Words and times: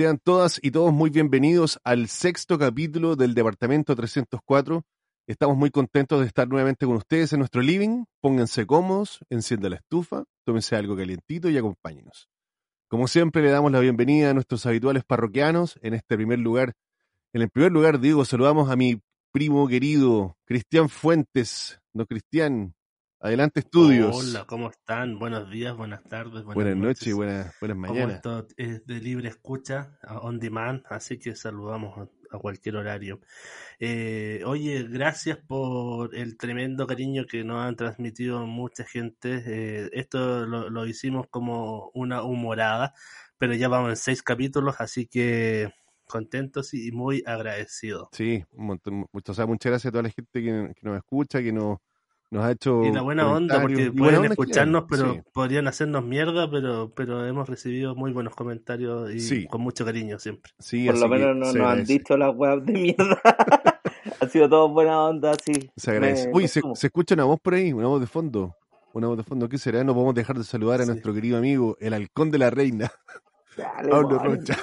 Sean 0.00 0.16
todas 0.16 0.58
y 0.62 0.70
todos 0.70 0.94
muy 0.94 1.10
bienvenidos 1.10 1.78
al 1.84 2.08
sexto 2.08 2.58
capítulo 2.58 3.16
del 3.16 3.34
Departamento 3.34 3.94
304. 3.94 4.82
Estamos 5.26 5.58
muy 5.58 5.68
contentos 5.70 6.20
de 6.20 6.26
estar 6.26 6.48
nuevamente 6.48 6.86
con 6.86 6.96
ustedes 6.96 7.34
en 7.34 7.40
nuestro 7.40 7.60
living. 7.60 8.04
Pónganse 8.22 8.64
cómodos, 8.64 9.20
enciendan 9.28 9.72
la 9.72 9.76
estufa, 9.76 10.24
tómense 10.46 10.74
algo 10.74 10.96
calientito 10.96 11.50
y 11.50 11.58
acompáñenos. 11.58 12.30
Como 12.88 13.08
siempre, 13.08 13.42
le 13.42 13.50
damos 13.50 13.72
la 13.72 13.80
bienvenida 13.80 14.30
a 14.30 14.32
nuestros 14.32 14.64
habituales 14.64 15.04
parroquianos. 15.04 15.78
En 15.82 15.92
este 15.92 16.16
primer 16.16 16.38
lugar, 16.38 16.72
en 17.34 17.42
el 17.42 17.50
primer 17.50 17.70
lugar, 17.70 18.00
digo, 18.00 18.24
saludamos 18.24 18.70
a 18.70 18.76
mi 18.76 19.02
primo 19.32 19.68
querido, 19.68 20.38
Cristian 20.46 20.88
Fuentes. 20.88 21.78
No, 21.92 22.06
Cristian, 22.06 22.74
Adelante 23.22 23.60
estudios. 23.60 24.16
Hola, 24.16 24.46
¿cómo 24.46 24.70
están? 24.70 25.18
Buenos 25.18 25.50
días, 25.50 25.76
buenas 25.76 26.02
tardes, 26.04 26.42
buenas, 26.42 26.54
buenas 26.54 26.76
noches 26.78 27.06
y 27.06 27.12
buenas, 27.12 27.54
buenas 27.60 27.76
mañanas. 27.76 28.16
Esto 28.16 28.46
es 28.56 28.86
de 28.86 28.94
libre 28.94 29.28
escucha, 29.28 29.98
on 30.22 30.38
demand, 30.38 30.82
así 30.88 31.18
que 31.18 31.36
saludamos 31.36 32.08
a 32.30 32.38
cualquier 32.38 32.76
horario. 32.76 33.20
Eh, 33.78 34.42
oye, 34.46 34.84
gracias 34.84 35.36
por 35.36 36.14
el 36.16 36.38
tremendo 36.38 36.86
cariño 36.86 37.26
que 37.26 37.44
nos 37.44 37.62
han 37.62 37.76
transmitido 37.76 38.46
mucha 38.46 38.84
gente. 38.84 39.42
Eh, 39.46 39.90
esto 39.92 40.46
lo, 40.46 40.70
lo, 40.70 40.86
hicimos 40.86 41.26
como 41.28 41.90
una 41.92 42.22
humorada, 42.22 42.94
pero 43.36 43.52
ya 43.52 43.68
vamos 43.68 43.90
en 43.90 43.96
seis 43.96 44.22
capítulos, 44.22 44.76
así 44.78 45.04
que 45.04 45.70
contentos 46.06 46.72
y 46.72 46.90
muy 46.90 47.22
agradecidos. 47.26 48.08
Sí, 48.12 48.42
muchas 48.52 49.36
gracias 49.36 49.86
a 49.86 49.90
toda 49.90 50.04
la 50.04 50.10
gente 50.10 50.42
que, 50.42 50.72
que 50.74 50.88
nos 50.88 50.96
escucha, 50.96 51.42
que 51.42 51.52
nos 51.52 51.80
nos 52.30 52.44
ha 52.44 52.52
hecho 52.52 52.84
y 52.84 52.92
la 52.92 53.02
buena 53.02 53.30
onda 53.30 53.60
porque 53.60 53.90
pueden 53.90 54.24
escucharnos 54.24 54.84
pero 54.88 55.22
podrían 55.32 55.66
hacernos 55.66 56.04
mierda 56.04 56.48
pero 56.48 56.92
pero 56.94 57.26
hemos 57.26 57.48
recibido 57.48 57.96
muy 57.96 58.12
buenos 58.12 58.36
comentarios 58.36 59.10
y 59.12 59.46
con 59.46 59.60
mucho 59.62 59.84
cariño 59.84 60.18
siempre. 60.18 60.52
Sí, 60.58 60.86
por 60.86 60.98
lo 60.98 61.08
menos 61.08 61.36
no 61.36 61.52
nos 61.52 61.66
han 61.66 61.84
dicho 61.84 62.16
las 62.16 62.34
web 62.34 62.62
de 62.62 62.72
mierda. 62.72 63.20
Ha 64.18 64.26
sido 64.28 64.48
todo 64.48 64.68
buena 64.68 65.02
onda 65.02 65.32
sí. 65.44 65.70
Se 65.76 65.90
agradece. 65.90 66.30
Uy 66.32 66.46
se, 66.48 66.60
escucha 66.82 67.14
una 67.14 67.24
voz 67.24 67.38
por 67.40 67.54
ahí 67.54 67.72
una 67.72 67.86
voz 67.86 68.00
de 68.00 68.06
fondo 68.06 68.54
una 68.92 69.06
voz 69.06 69.16
de 69.16 69.24
fondo. 69.24 69.48
Qué 69.48 69.58
será 69.58 69.84
no 69.84 69.94
podemos 69.94 70.14
dejar 70.14 70.36
de 70.36 70.44
saludar 70.44 70.80
a 70.80 70.86
nuestro 70.86 71.14
querido 71.14 71.38
amigo 71.38 71.76
el 71.80 71.94
halcón 71.94 72.30
de 72.30 72.38
la 72.38 72.50
reina. 72.50 72.90
Pablo 73.88 74.18
Rocha. 74.18 74.56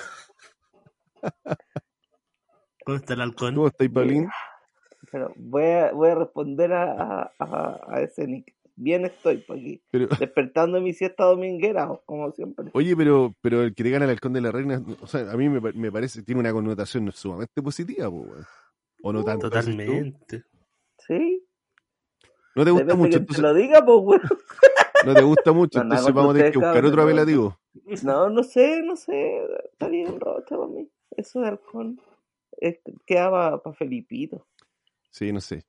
¿Cómo 2.85 2.97
está 2.97 3.13
el 3.13 3.21
halcón? 3.21 3.55
¿Cómo 3.55 3.67
está, 3.67 3.85
Paulín? 3.89 4.29
Pero 5.11 5.33
voy 5.35 5.63
a, 5.63 5.91
voy 5.91 6.09
a 6.09 6.15
responder 6.15 6.73
a, 6.73 7.31
a, 7.39 7.81
a 7.87 8.01
ese 8.01 8.27
nick. 8.27 8.53
Bien 8.75 9.05
estoy 9.05 9.37
por 9.37 9.57
aquí. 9.57 9.81
Despertando 10.19 10.79
mi 10.79 10.93
siesta 10.93 11.23
dominguera, 11.25 11.89
como 12.05 12.31
siempre. 12.31 12.69
Oye, 12.73 12.95
pero, 12.95 13.33
pero 13.41 13.63
el 13.63 13.73
que 13.73 13.83
le 13.83 13.89
gana 13.89 14.05
al 14.05 14.11
halcón 14.11 14.33
de 14.33 14.41
la 14.41 14.51
reina, 14.51 14.83
o 15.01 15.07
sea, 15.07 15.31
a 15.31 15.35
mí 15.35 15.49
me, 15.49 15.59
me 15.59 15.91
parece, 15.91 16.21
tiene 16.21 16.41
una 16.41 16.53
connotación 16.53 17.11
sumamente 17.11 17.61
positiva, 17.61 18.07
¿o 18.07 19.13
no 19.13 19.23
tanto? 19.23 19.49
Totalmente. 19.49 20.43
Sí. 20.99 21.43
¿No 22.55 22.65
te 22.65 22.71
gusta 22.71 22.95
mucho? 22.95 23.19
Que 23.19 23.35
te 23.35 23.41
lo 23.41 23.53
diga, 23.53 23.83
pues, 23.85 24.21
No 25.05 25.13
te 25.13 25.21
gusta 25.21 25.51
mucho, 25.51 25.81
entonces 25.81 26.13
vamos 26.13 26.33
a 26.33 26.37
tener 26.37 26.51
que 26.51 26.57
buscar 26.57 26.85
otro 26.85 27.01
apelativo. 27.03 27.57
No, 28.03 28.29
no 28.29 28.43
sé, 28.43 28.81
no 28.83 28.95
sé. 28.95 29.41
Está 29.71 29.87
bien 29.87 30.19
rocha 30.19 30.55
para 30.55 30.67
mí. 30.67 30.89
Eso 31.15 31.39
de 31.39 31.47
halcón. 31.47 32.01
Es, 32.59 32.79
quedaba 33.05 33.61
para 33.61 33.75
Felipito. 33.75 34.45
Sí, 35.17 35.33
no 35.33 35.41
sé. 35.41 35.63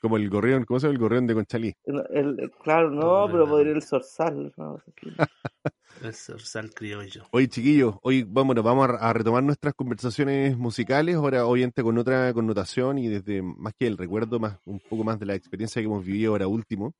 Como 0.00 0.16
el 0.16 0.30
gorrión, 0.30 0.64
¿cómo 0.64 0.78
se 0.78 0.86
llama 0.86 0.94
el 0.94 1.00
gorrión 1.00 1.26
de 1.26 1.34
Conchalí? 1.34 1.74
El, 1.84 2.52
claro, 2.62 2.88
no, 2.88 3.26
pero 3.26 3.48
podría 3.48 3.72
el 3.72 3.82
zorzal. 3.82 4.52
No, 4.56 4.80
el 6.04 6.14
zorzal 6.14 6.72
criollo. 6.72 7.24
Oye, 7.32 7.48
chiquillos, 7.48 7.96
hoy 8.02 8.22
vámonos, 8.22 8.62
vamos 8.62 8.88
a, 8.88 9.12
retomar 9.12 9.42
nuestras 9.42 9.74
conversaciones 9.74 10.56
musicales, 10.56 11.16
ahora 11.16 11.46
obviamente 11.46 11.82
con 11.82 11.98
otra 11.98 12.32
connotación 12.32 12.98
y 12.98 13.08
desde 13.08 13.42
más 13.42 13.74
que 13.76 13.88
el 13.88 13.98
recuerdo, 13.98 14.38
más 14.38 14.56
un 14.66 14.78
poco 14.78 15.02
más 15.02 15.18
de 15.18 15.26
la 15.26 15.34
experiencia 15.34 15.82
que 15.82 15.86
hemos 15.86 16.04
vivido 16.04 16.30
ahora 16.30 16.46
último. 16.46 16.92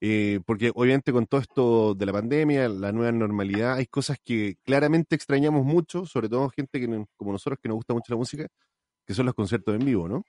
Eh, 0.00 0.38
porque 0.46 0.70
obviamente 0.72 1.12
con 1.12 1.26
todo 1.26 1.40
esto 1.40 1.94
de 1.96 2.06
la 2.06 2.12
pandemia, 2.12 2.68
la 2.68 2.92
nueva 2.92 3.10
normalidad, 3.10 3.72
hay 3.74 3.86
cosas 3.86 4.18
que 4.22 4.54
claramente 4.62 5.16
extrañamos 5.16 5.64
mucho, 5.64 6.06
sobre 6.06 6.28
todo 6.28 6.48
gente 6.50 6.78
que, 6.78 7.04
como 7.16 7.32
nosotros 7.32 7.58
que 7.60 7.68
nos 7.68 7.78
gusta 7.78 7.94
mucho 7.94 8.12
la 8.12 8.18
música, 8.18 8.46
que 9.04 9.14
son 9.14 9.26
los 9.26 9.34
conciertos 9.34 9.74
en 9.74 9.84
vivo, 9.84 10.06
¿no? 10.08 10.22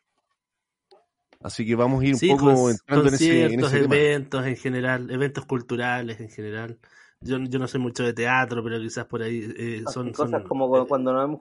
Así 1.42 1.66
que 1.66 1.76
vamos 1.76 2.02
a 2.02 2.06
ir 2.06 2.16
un 2.16 2.38
poco 2.38 2.70
entrando 2.70 3.08
en 3.08 3.14
ese, 3.14 3.46
en 3.46 3.64
eventos 3.64 4.46
en 4.46 4.58
general, 4.58 5.10
eventos 5.10 5.46
culturales 5.46 6.20
en 6.20 6.30
general. 6.30 6.78
Yo, 7.22 7.38
yo 7.38 7.60
no 7.60 7.68
sé 7.68 7.80
mucho 7.80 8.04
de 8.04 8.14
teatro, 8.14 8.64
pero 8.64 8.80
quizás 8.80 9.06
por 9.06 9.22
ahí 9.22 9.54
eh, 9.58 9.84
son 9.88 10.12
cosas 10.12 10.44
como 10.44 10.70
cuando 10.88 11.14
nos 11.14 11.40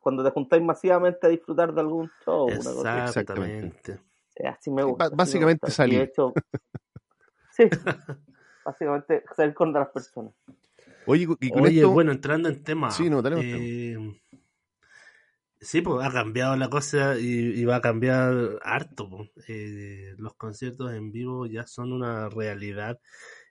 cuando 0.00 0.24
te 0.24 0.30
juntáis 0.30 0.62
masivamente 0.62 1.26
a 1.26 1.30
disfrutar 1.30 1.72
de 1.72 1.80
algún 1.80 2.10
show. 2.24 2.48
Exactamente. 2.48 3.98
así 4.44 4.70
me 4.70 4.82
gusta. 4.84 5.10
básicamente 5.10 5.70
salir. 5.70 6.12
sí, 7.50 7.64
básicamente 8.64 9.24
salir 9.36 9.54
con 9.54 9.72
las 9.72 9.88
personas. 9.88 10.32
Oye, 11.06 11.26
y 11.40 11.50
con 11.50 11.62
Oye 11.62 11.84
bueno, 11.84 12.12
entrando 12.12 12.48
en 12.48 12.62
tema. 12.62 12.90
Sí, 12.90 13.10
no, 13.10 13.22
tenemos 13.22 13.44
eh, 13.44 13.96
Sí, 15.64 15.80
pues 15.80 16.06
ha 16.06 16.12
cambiado 16.12 16.56
la 16.56 16.68
cosa 16.68 17.18
y, 17.18 17.64
va 17.64 17.76
a 17.76 17.80
cambiar 17.80 18.58
harto. 18.62 19.30
Eh, 19.48 20.14
los 20.18 20.34
conciertos 20.34 20.92
en 20.92 21.10
vivo 21.10 21.46
ya 21.46 21.66
son 21.66 21.92
una 21.92 22.28
realidad 22.28 23.00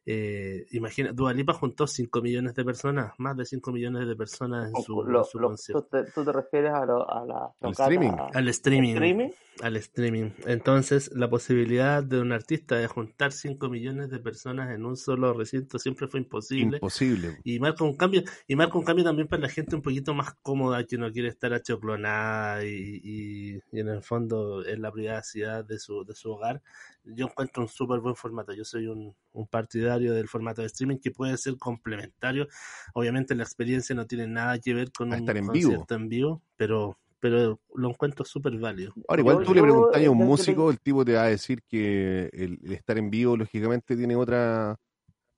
eh, 0.06 0.66
imagina, 0.72 1.14
Dualipa 1.14 1.54
juntó 1.54 1.88
5 1.88 2.22
millones 2.22 2.56
de 2.56 2.66
personas, 2.66 3.14
más 3.18 3.38
de 3.38 3.46
5 3.46 3.72
millones 3.72 4.06
de 4.06 4.16
personas 4.16 4.68
en 4.68 4.84
su, 4.84 4.96
concierto. 5.40 5.88
¿tú 6.14 6.26
te, 6.26 6.32
refieres 6.32 6.74
a, 6.74 6.86
la 6.86 7.54
¿Al 7.62 7.72
streaming? 7.72 8.12
Al 8.34 8.48
streaming, 8.50 9.32
Al 9.62 9.78
streaming. 9.78 10.32
Entonces, 10.46 11.10
la 11.14 11.30
posibilidad 11.30 12.04
de 12.04 12.20
un 12.20 12.34
artista 12.34 12.76
de 12.76 12.88
juntar 12.88 13.32
5 13.32 13.70
millones 13.70 14.10
de 14.10 14.20
personas 14.20 14.76
en 14.76 14.86
un 14.86 14.98
solo 14.98 15.34
recinto 15.34 15.80
siempre 15.80 16.08
fue 16.08 16.20
imposible. 16.20 16.78
Imposible. 16.78 17.40
Y 17.46 17.60
marca 17.60 17.86
un 17.86 17.96
cambio, 17.96 18.24
y 18.46 18.56
marca 18.58 18.78
un 18.78 18.84
cambio 18.84 19.06
también 19.06 19.30
para 19.30 19.44
la 19.44 19.50
gente 19.50 19.76
un 19.76 19.82
poquito 19.82 20.14
más 20.14 20.34
cómoda 20.42 20.84
que 20.84 20.98
no 20.98 21.12
quiere 21.14 21.30
estar 21.30 21.54
achoclonada 21.54 22.66
y, 22.66 23.00
y, 23.04 23.60
y 23.72 23.80
en 23.80 23.88
el 23.88 24.04
fondo 24.04 24.66
en 24.66 24.82
la 24.82 24.92
privacidad 24.92 25.64
de 25.64 25.80
su, 25.80 26.04
de 26.04 26.14
su 26.14 26.32
hogar 26.32 26.62
yo 27.04 27.26
encuentro 27.26 27.64
un 27.64 27.70
súper 27.70 28.00
buen 28.00 28.16
formato. 28.16 28.54
Yo 28.54 28.64
soy 28.64 28.88
un, 28.88 29.16
partidario 29.48 30.14
del 30.14 30.28
formato 30.28 30.62
de 30.62 30.68
streaming 30.68 30.98
que 30.98 31.12
puede 31.12 31.38
ser 31.38 31.58
complementario. 31.58 32.48
Obviamente 32.94 33.36
la 33.36 33.44
experiencia 33.44 33.96
no 33.96 34.06
tiene 34.06 34.28
nada 34.28 34.60
que 34.60 34.74
ver 34.74 34.92
con 34.92 35.10
un 35.10 35.30
en 35.30 35.46
concierto 35.46 35.96
en 35.96 36.10
vivo, 36.10 36.42
pero 36.56 36.98
pero 37.20 37.62
lo 37.74 37.90
encuentro 37.90 38.26
súper 38.26 38.58
válido. 38.58 38.94
Ahora, 39.08 39.22
igual 39.22 39.46
tú 39.46 39.54
le 39.54 39.62
preguntas 39.62 40.06
a 40.06 40.12
un 40.12 40.18
músico, 40.18 40.70
el 40.70 40.82
tipo 40.82 41.06
te 41.06 41.14
va 41.14 41.24
a 41.24 41.30
decir 41.30 41.64
que 41.64 42.30
el, 42.34 42.60
estar 42.74 42.98
en 42.98 43.10
vivo, 43.10 43.38
lógicamente, 43.38 43.96
tiene 43.96 44.18
otra 44.18 44.78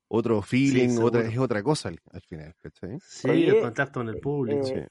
otro 0.07 0.41
feeling, 0.41 0.97
otra, 0.99 1.21
es 1.21 1.37
otra 1.37 1.61
cosa 1.61 1.89
al, 1.89 2.21
final, 2.21 2.55
Sí, 3.01 3.29
el 3.29 3.61
contacto 3.61 3.99
con 3.99 4.09
el 4.09 4.19
público. 4.19 4.65
Eh, 4.67 4.87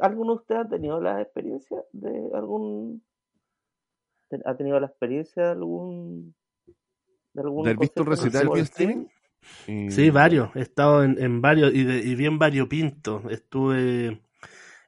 ¿Alguno 0.00 0.34
de 0.34 0.40
ustedes 0.40 0.60
ha 0.60 0.68
tenido 0.68 1.00
la 1.00 1.22
experiencia 1.22 1.82
de 1.92 2.30
algún 2.34 3.02
¿Ha 4.44 4.56
tenido 4.56 4.80
la 4.80 4.86
experiencia 4.86 5.44
de 5.44 5.50
algún... 5.50 6.34
de 7.34 7.42
algún 7.42 7.68
¿Has 7.68 7.76
visto 7.76 8.02
un 8.02 8.08
recital 8.08 8.48
vía 8.48 8.62
streaming? 8.62 9.06
Sí, 9.90 10.10
varios. 10.10 10.54
He 10.56 10.60
estado 10.60 11.04
en, 11.04 11.22
en 11.22 11.40
varios 11.42 11.74
y, 11.74 11.84
de, 11.84 11.98
y 11.98 12.14
bien 12.14 12.38
variopinto. 12.38 13.28
Estuve 13.28 14.22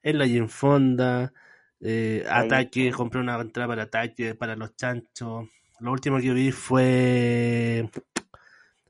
en 0.02 0.18
la 0.18 0.26
Ginfonda, 0.26 1.32
eh, 1.80 2.24
Ataque, 2.28 2.91
compré 2.91 3.21
una 3.21 3.38
entrada 3.41 3.68
para 3.68 3.82
Ataque, 3.82 4.34
para 4.34 4.56
los 4.56 4.74
chanchos. 4.76 5.48
Lo 5.80 5.92
último 5.92 6.18
que 6.18 6.32
vi 6.32 6.53
fue, 6.53 7.91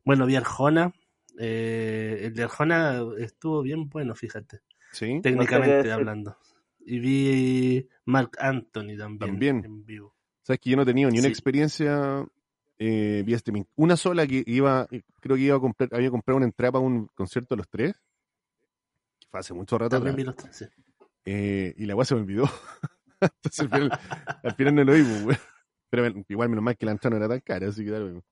bueno, 0.04 0.26
vi 0.26 0.36
Arjona. 0.36 0.92
Eh, 1.38 2.20
el 2.22 2.34
de 2.34 2.42
Arjona 2.44 3.02
estuvo 3.18 3.62
bien 3.62 3.88
bueno, 3.88 4.14
fíjate. 4.14 4.60
Sí. 4.92 5.20
Técnicamente 5.22 5.90
hablando. 5.90 6.36
Y 6.84 7.00
vi 7.00 7.88
Mark 8.04 8.36
Anthony 8.38 8.96
también, 8.96 9.18
también. 9.18 9.64
en 9.64 9.84
vivo. 9.84 10.14
Sabes 10.42 10.60
que 10.60 10.70
yo 10.70 10.76
no 10.76 10.82
he 10.82 10.86
tenido 10.86 11.10
ni 11.10 11.18
una 11.18 11.28
experiencia 11.28 12.24
eh, 12.78 13.22
vía 13.24 13.36
streaming. 13.36 13.64
Una 13.76 13.96
sola 13.96 14.26
que 14.26 14.42
iba, 14.46 14.86
eh, 14.90 15.02
creo 15.20 15.36
que 15.36 15.42
iba 15.42 15.56
a 15.56 15.60
comprar, 15.60 15.88
había 15.92 16.10
comprado 16.10 16.36
una 16.36 16.46
entrada 16.46 16.72
para 16.72 16.84
un 16.84 17.08
concierto 17.14 17.54
de 17.54 17.58
los 17.58 17.68
tres. 17.68 17.94
Que 19.18 19.26
fue 19.30 19.40
hace 19.40 19.54
mucho 19.54 19.78
rato 19.78 19.96
También 19.96 20.16
Vi 20.16 20.24
los 20.24 20.36
tres, 20.36 20.56
sí. 20.56 20.64
eh, 21.24 21.74
y 21.76 21.86
la 21.86 21.96
weá 21.96 22.04
se 22.04 22.14
me 22.14 22.22
olvidó. 22.22 22.44
Entonces 23.20 23.60
al 23.60 23.68
final, 23.70 24.00
al 24.42 24.54
final 24.54 24.74
no 24.74 24.84
lo 24.84 24.92
vimos, 24.92 25.38
Pero 25.88 26.06
igual 26.28 26.48
menos 26.48 26.64
mal 26.64 26.76
que 26.76 26.86
la 26.86 26.92
entrada 26.92 27.16
no 27.18 27.24
era 27.24 27.28
tan 27.34 27.40
cara, 27.40 27.68
así 27.68 27.84
que 27.84 27.90
tal 27.90 28.22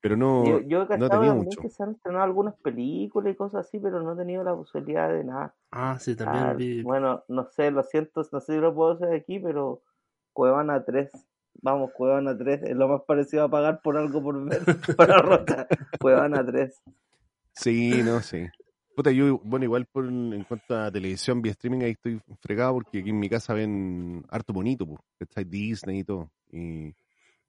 Pero 0.00 0.16
no, 0.16 0.44
yo, 0.44 0.60
yo 0.60 0.86
he 0.90 0.98
no 0.98 1.08
tenía 1.08 1.32
mucho. 1.32 1.60
que 1.62 1.70
se 1.70 1.82
han 1.82 1.92
estrenado 1.92 2.24
algunas 2.24 2.54
películas 2.56 3.32
y 3.32 3.36
cosas 3.36 3.66
así, 3.66 3.78
pero 3.78 4.02
no 4.02 4.12
he 4.12 4.16
tenido 4.16 4.44
la 4.44 4.54
posibilidad 4.54 5.08
de 5.08 5.24
nada. 5.24 5.54
Ah, 5.70 5.98
sí, 5.98 6.14
también 6.14 6.44
ah, 6.44 6.52
vi. 6.52 6.82
Bueno, 6.82 7.24
no 7.28 7.46
sé, 7.46 7.70
lo 7.70 7.82
siento, 7.82 8.22
no 8.30 8.40
sé 8.40 8.54
si 8.54 8.60
lo 8.60 8.74
puedo 8.74 8.92
hacer 8.92 9.14
aquí, 9.14 9.38
pero 9.38 9.82
Cuevana 10.34 10.84
3 10.84 11.10
Vamos, 11.62 11.90
Cuevana 11.92 12.36
3, 12.36 12.62
es 12.64 12.76
lo 12.76 12.88
más 12.88 13.02
parecido 13.06 13.44
a 13.44 13.50
pagar 13.50 13.80
por 13.82 13.96
algo 13.96 14.22
por 14.22 14.44
ver 14.44 14.62
para 14.96 15.18
Roca. 15.18 15.66
Cuevana 16.00 16.44
3. 16.44 16.82
Sí, 17.52 18.02
no, 18.02 18.20
sí. 18.20 18.46
Puta, 18.94 19.10
yo, 19.10 19.40
bueno, 19.44 19.64
igual 19.64 19.86
por, 19.86 20.06
en 20.06 20.44
cuanto 20.44 20.76
a 20.76 20.90
televisión, 20.90 21.42
vía 21.42 21.52
streaming, 21.52 21.82
ahí 21.82 21.90
estoy 21.92 22.20
fregado 22.40 22.74
porque 22.74 23.00
aquí 23.00 23.10
en 23.10 23.18
mi 23.18 23.28
casa 23.28 23.52
ven 23.52 24.24
harto 24.30 24.52
bonito, 24.52 24.86
pues, 24.86 25.00
está 25.20 25.44
Disney 25.44 25.98
y 25.98 26.04
todo, 26.04 26.30
y 26.50 26.94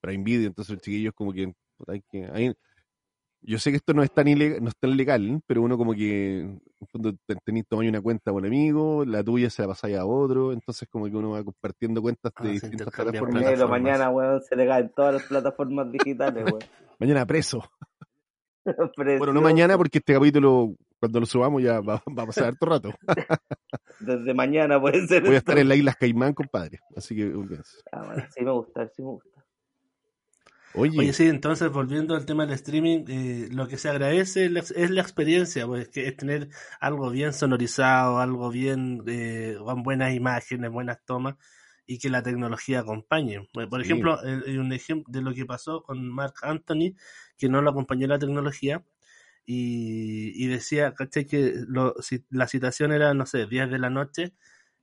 Prime 0.01 0.23
Video, 0.25 0.47
entonces 0.47 0.73
el 0.73 0.81
chiquillo 0.81 1.09
es 1.09 1.15
como 1.15 1.31
que, 1.31 1.53
puta, 1.77 1.93
hay 1.93 2.01
que, 2.01 2.53
yo 3.47 3.59
sé 3.59 3.71
que 3.71 3.77
esto 3.77 3.93
no 3.93 4.03
es 4.03 4.11
tan 4.11 4.27
ilegal, 4.27 4.61
no 4.61 4.67
es 4.67 4.75
tan 4.75 4.97
legal, 4.97 5.41
pero 5.47 5.61
uno 5.61 5.77
como 5.77 5.93
que 5.93 6.59
cuando 6.91 7.13
tenéis 7.45 7.65
tomado 7.65 7.87
una 7.87 8.01
cuenta 8.01 8.31
con 8.31 8.41
un 8.41 8.47
amigo, 8.47 9.05
la 9.05 9.23
tuya 9.23 9.49
se 9.49 9.61
la 9.61 9.69
pasáis 9.69 9.95
a 9.95 10.05
otro, 10.05 10.51
entonces 10.51 10.85
como 10.91 11.05
que 11.05 11.15
uno 11.15 11.31
va 11.31 11.43
compartiendo 11.45 12.01
cuentas 12.01 12.33
de 12.41 12.49
ah, 12.49 12.51
distintas 12.51 12.89
plataformas. 12.89 13.43
Pero 13.45 13.69
mañana, 13.69 14.09
weón, 14.09 14.41
se 14.41 14.53
le 14.53 14.67
caen 14.67 14.91
todas 14.93 15.13
las 15.13 15.23
plataformas 15.23 15.89
digitales, 15.89 16.43
weón. 16.43 16.59
mañana 16.99 17.25
preso. 17.25 17.63
bueno, 18.97 19.31
no 19.31 19.41
mañana 19.41 19.77
porque 19.77 19.99
este 19.99 20.13
capítulo, 20.13 20.75
cuando 20.99 21.21
lo 21.21 21.25
subamos 21.25 21.63
ya 21.63 21.79
va, 21.79 22.03
a 22.05 22.25
pasar 22.25 22.47
harto 22.47 22.65
rato. 22.65 22.89
Desde 24.01 24.33
mañana 24.33 24.79
puede 24.79 25.07
ser. 25.07 25.23
Voy 25.23 25.35
a 25.35 25.37
estar 25.37 25.57
en 25.57 25.69
las 25.69 25.77
Islas 25.77 25.95
Caimán, 25.95 26.33
compadre. 26.33 26.79
Así 26.97 27.15
que... 27.15 27.33
Ah, 27.93 28.27
sí 28.29 28.43
me 28.43 28.51
gusta, 28.51 28.89
sí 28.89 29.01
me 29.01 29.11
gusta. 29.11 29.36
Oye. 30.77 31.11
sí, 31.11 31.27
entonces 31.27 31.71
volviendo 31.71 32.15
al 32.15 32.25
tema 32.25 32.45
del 32.45 32.53
streaming, 32.53 33.05
eh, 33.07 33.49
lo 33.51 33.67
que 33.67 33.77
se 33.77 33.89
agradece 33.89 34.45
es 34.45 34.91
la, 34.91 35.01
experiencia, 35.01 35.65
pues 35.65 35.89
que 35.89 36.07
es 36.07 36.15
tener 36.15 36.49
algo 36.79 37.09
bien 37.09 37.33
sonorizado, 37.33 38.19
algo 38.19 38.51
bien, 38.51 39.03
eh, 39.07 39.57
con 39.59 39.81
buenas 39.81 40.13
imágenes, 40.13 40.69
buenas 40.71 41.03
tomas 41.03 41.35
y 41.87 41.97
que 41.99 42.09
la 42.09 42.21
tecnología 42.21 42.81
acompañe. 42.81 43.47
Por 43.51 43.81
ejemplo, 43.81 44.19
un 44.21 44.71
ejemplo 44.73 45.11
de 45.11 45.21
lo 45.21 45.33
que 45.33 45.45
pasó 45.45 45.81
con 45.81 46.07
Mark 46.09 46.35
Anthony, 46.43 46.95
que 47.37 47.49
no 47.49 47.61
lo 47.61 47.71
acompañó 47.71 48.07
la 48.07 48.19
tecnología, 48.19 48.83
y, 49.49 50.47
decía, 50.47 50.93
¿cachai? 50.93 51.25
Que 51.25 51.55
si, 52.01 52.25
la 52.29 52.47
citación 52.47 52.91
era, 52.91 53.13
no 53.13 53.25
sé, 53.25 53.47
10 53.47 53.71
de 53.71 53.79
la 53.79 53.89
noche, 53.89 54.33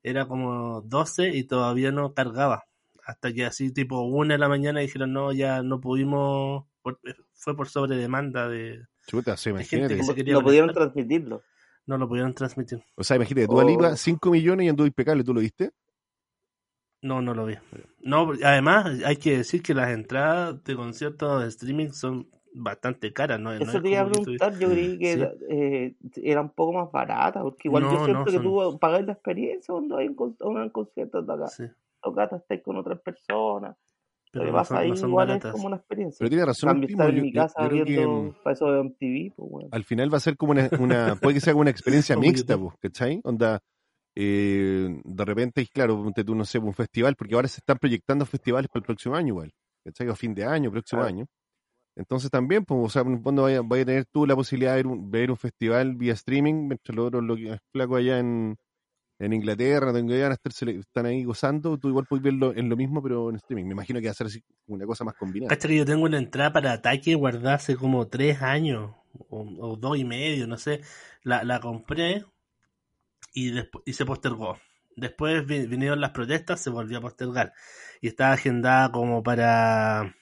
era 0.02 0.26
como 0.26 0.80
12 0.82 1.28
y 1.36 1.44
todavía 1.44 1.92
no 1.92 2.14
cargaba 2.14 2.66
hasta 3.04 3.32
que 3.32 3.44
así 3.44 3.72
tipo 3.72 4.00
una 4.02 4.34
de 4.34 4.38
la 4.38 4.48
mañana 4.48 4.80
dijeron 4.80 5.12
no, 5.12 5.32
ya 5.32 5.62
no 5.62 5.80
pudimos, 5.80 6.64
fue 7.32 7.56
por 7.56 7.68
sobre 7.68 7.96
demanda 7.96 8.48
de, 8.48 8.86
Chuta, 9.06 9.36
sí, 9.36 9.52
gente 9.64 9.98
No 10.32 10.42
pudieron 10.42 10.72
transmitirlo. 10.72 11.42
No 11.86 11.98
lo 11.98 12.08
pudieron 12.08 12.34
transmitir. 12.34 12.82
O 12.94 13.04
sea, 13.04 13.16
imagínate, 13.16 13.46
tú 13.46 13.58
oh. 13.58 13.96
5 13.96 14.30
millones 14.30 14.66
y 14.66 14.68
anduvo 14.70 14.86
impecable, 14.86 15.22
¿tú 15.22 15.34
lo 15.34 15.40
viste? 15.40 15.72
No, 17.02 17.20
no 17.20 17.34
lo 17.34 17.44
vi. 17.44 17.56
No, 18.00 18.32
además 18.42 19.02
hay 19.04 19.16
que 19.16 19.38
decir 19.38 19.62
que 19.62 19.74
las 19.74 19.90
entradas 19.90 20.64
de 20.64 20.74
conciertos 20.74 21.42
de 21.42 21.48
streaming 21.48 21.90
son 21.90 22.30
bastante 22.54 23.12
caras, 23.12 23.38
¿no? 23.38 23.52
Eso 23.52 23.82
te 23.82 23.90
iba 23.90 24.00
a 24.00 24.08
preguntar, 24.08 24.58
yo 24.58 24.70
creí 24.70 24.98
que 24.98 25.30
eh, 25.50 25.94
era, 26.22 26.40
un 26.40 26.50
poco 26.50 26.72
más 26.72 26.90
barata, 26.90 27.42
porque 27.42 27.68
igual 27.68 27.82
yo 27.82 28.04
siento 28.06 28.24
que 28.24 28.38
tú 28.38 28.78
pagas 28.80 29.04
la 29.04 29.12
experiencia 29.12 29.72
cuando 29.72 29.98
hay 29.98 30.08
un, 30.08 30.36
un 30.40 30.70
concierto 30.70 31.20
de 31.20 31.32
acá. 31.34 31.48
Sí 31.48 31.64
gatos 32.12 32.40
estáis 32.40 32.62
con 32.62 32.76
otras 32.76 33.00
personas. 33.00 33.76
Pero 34.34 34.52
vas 34.52 34.72
ahí 34.72 34.90
igual 34.90 35.30
es 35.30 35.46
como 35.46 35.66
una 35.66 35.76
experiencia. 35.76 36.18
Pero 36.18 36.28
tiene 36.28 36.44
razón. 36.44 36.68
Cambio 36.70 36.88
estar 36.88 37.10
en 37.10 37.22
mi 37.22 37.32
casa 37.32 37.68
viendo 37.68 38.34
para 38.42 38.54
eso 38.54 38.72
de 38.72 38.80
MTV, 38.80 39.34
pues 39.36 39.50
bueno. 39.50 39.68
Al 39.70 39.84
final 39.84 40.12
va 40.12 40.16
a 40.16 40.20
ser 40.20 40.36
como 40.36 40.52
una, 40.52 40.68
una 40.80 41.14
puede 41.22 41.34
que 41.34 41.40
sea 41.40 41.52
como 41.52 41.62
una 41.62 41.70
experiencia 41.70 42.16
mixta, 42.16 42.58
pues, 42.58 42.74
¿cachai? 42.80 43.20
Onda, 43.22 43.60
eh, 44.16 45.00
de 45.04 45.24
repente, 45.24 45.64
claro, 45.72 46.04
tú 46.26 46.34
no 46.34 46.44
sé, 46.44 46.58
un 46.58 46.74
festival, 46.74 47.14
porque 47.16 47.36
ahora 47.36 47.46
se 47.46 47.58
están 47.58 47.78
proyectando 47.78 48.26
festivales 48.26 48.68
para 48.68 48.80
el 48.80 48.86
próximo 48.86 49.14
año 49.14 49.28
igual, 49.28 49.52
¿cachai? 49.84 50.08
O 50.08 50.16
fin 50.16 50.34
de 50.34 50.44
año, 50.44 50.72
próximo 50.72 51.02
año. 51.02 51.26
Entonces 51.96 52.28
también, 52.28 52.64
pues, 52.64 52.80
o 52.82 52.88
sea, 52.88 53.04
cuando 53.22 53.42
vaya, 53.42 53.60
vaya 53.62 53.82
a 53.84 53.86
tener 53.86 54.04
tú 54.06 54.26
la 54.26 54.34
posibilidad 54.34 54.72
de 54.72 54.76
ver 54.78 54.86
un, 54.88 55.10
ver 55.12 55.30
un 55.30 55.36
festival 55.36 55.94
vía 55.94 56.12
streaming, 56.14 56.66
mientras 56.66 56.96
los 56.96 57.06
otros 57.06 57.22
lo 57.22 57.36
que 57.36 57.52
es 57.52 57.58
flaco 57.72 57.96
allá 57.96 58.18
en, 58.18 58.56
en 59.24 59.32
Inglaterra, 59.32 59.92
donde 59.92 60.20
van 60.20 60.32
a 60.32 60.34
estar, 60.34 60.68
están 60.68 61.06
ahí 61.06 61.24
gozando, 61.24 61.78
tú 61.78 61.88
igual 61.88 62.06
puedes 62.08 62.22
verlo 62.22 62.54
en 62.54 62.68
lo 62.68 62.76
mismo, 62.76 63.02
pero 63.02 63.30
en 63.30 63.36
streaming. 63.36 63.64
Me 63.64 63.72
imagino 63.72 64.00
que 64.00 64.06
va 64.06 64.12
a 64.12 64.14
ser 64.14 64.26
así 64.26 64.42
una 64.66 64.86
cosa 64.86 65.04
más 65.04 65.14
combinada. 65.14 65.48
Cacha 65.48 65.68
que 65.68 65.76
yo 65.76 65.84
tengo 65.84 66.04
una 66.04 66.18
entrada 66.18 66.52
para 66.52 66.72
ataque 66.72 67.14
guardada 67.14 67.54
hace 67.54 67.76
como 67.76 68.08
tres 68.08 68.42
años, 68.42 68.92
o, 69.30 69.76
dos 69.76 69.98
y 69.98 70.04
medio, 70.04 70.46
no 70.46 70.58
sé. 70.58 70.80
La, 71.22 71.44
la 71.44 71.60
compré 71.60 72.24
y, 73.32 73.52
y 73.84 73.92
se 73.92 74.04
postergó. 74.04 74.58
Después 74.96 75.44
vinieron 75.46 76.00
las 76.00 76.10
protestas, 76.10 76.60
se 76.60 76.70
volvió 76.70 76.98
a 76.98 77.00
postergar. 77.00 77.52
Y 78.00 78.08
estaba 78.08 78.34
agendada 78.34 78.92
como 78.92 79.22
para 79.22 80.14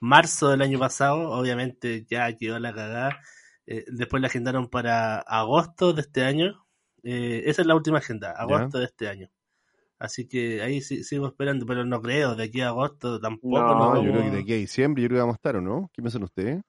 marzo 0.00 0.50
del 0.50 0.62
año 0.62 0.78
pasado, 0.78 1.30
obviamente 1.30 2.04
ya 2.08 2.36
quedó 2.36 2.58
la 2.58 2.74
cagada. 2.74 3.20
Eh, 3.66 3.84
después 3.88 4.20
la 4.20 4.28
agendaron 4.28 4.68
para 4.68 5.18
agosto 5.18 5.92
de 5.92 6.02
este 6.02 6.24
año, 6.24 6.66
eh, 7.02 7.42
esa 7.46 7.62
es 7.62 7.68
la 7.68 7.74
última 7.74 7.98
agenda, 7.98 8.32
agosto 8.32 8.78
de 8.78 8.84
este 8.84 9.08
año. 9.08 9.30
Así 9.98 10.28
que 10.28 10.62
ahí 10.62 10.80
sí, 10.80 11.02
sigo 11.02 11.26
esperando, 11.26 11.66
pero 11.66 11.84
no 11.84 12.00
creo, 12.00 12.36
de 12.36 12.44
aquí 12.44 12.60
a 12.60 12.68
agosto 12.68 13.20
tampoco. 13.20 13.60
No, 13.60 14.02
yo 14.02 14.12
creo 14.12 14.22
que 14.24 14.30
de 14.30 14.40
aquí 14.40 14.52
a 14.52 14.56
diciembre 14.56 15.02
yo 15.02 15.08
creo 15.08 15.16
que 15.16 15.20
vamos 15.22 15.34
a 15.34 15.38
estar, 15.38 15.56
¿o 15.56 15.60
no? 15.60 15.90
¿Qué 15.92 16.02
piensan 16.02 16.22
ustedes? 16.22 16.62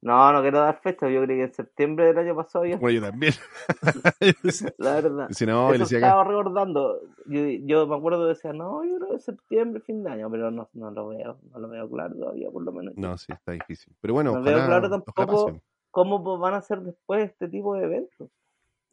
No, 0.00 0.32
no 0.32 0.42
quiero 0.42 0.60
dar 0.60 0.80
fecha, 0.80 1.08
yo 1.08 1.22
creo 1.24 1.36
que 1.36 1.42
en 1.42 1.52
septiembre 1.52 2.06
del 2.06 2.18
año 2.18 2.36
pasado 2.36 2.64
ya. 2.64 2.76
Bueno, 2.76 3.00
yo 3.00 3.06
también. 3.10 3.32
la 4.78 5.00
verdad. 5.00 5.28
Si 5.30 5.44
no, 5.44 5.72
Eso 5.74 5.84
estaba 5.84 6.22
recordando. 6.22 7.00
Yo, 7.26 7.40
yo, 7.64 7.86
me 7.88 7.96
acuerdo 7.96 8.22
de 8.22 8.28
decir, 8.34 8.54
no, 8.54 8.84
yo 8.84 8.96
creo 8.98 9.10
que 9.10 9.18
septiembre, 9.18 9.80
fin 9.80 10.04
de 10.04 10.10
año, 10.10 10.30
pero 10.30 10.52
no, 10.52 10.68
no 10.74 10.90
lo 10.92 11.08
veo, 11.08 11.40
no 11.50 11.58
lo 11.58 11.68
veo 11.68 11.90
claro 11.90 12.14
todavía, 12.14 12.48
por 12.50 12.62
lo 12.62 12.70
menos. 12.70 12.94
No, 12.96 13.18
sí, 13.18 13.32
está 13.32 13.52
difícil. 13.52 13.92
Pero 14.00 14.14
bueno, 14.14 14.34
no 14.34 14.42
veo 14.42 14.64
claro 14.66 14.88
tampoco 14.88 15.58
cómo 15.90 16.38
van 16.38 16.54
a 16.54 16.62
ser 16.62 16.80
después 16.80 17.30
este 17.30 17.48
tipo 17.48 17.74
de 17.74 17.84
eventos. 17.84 18.30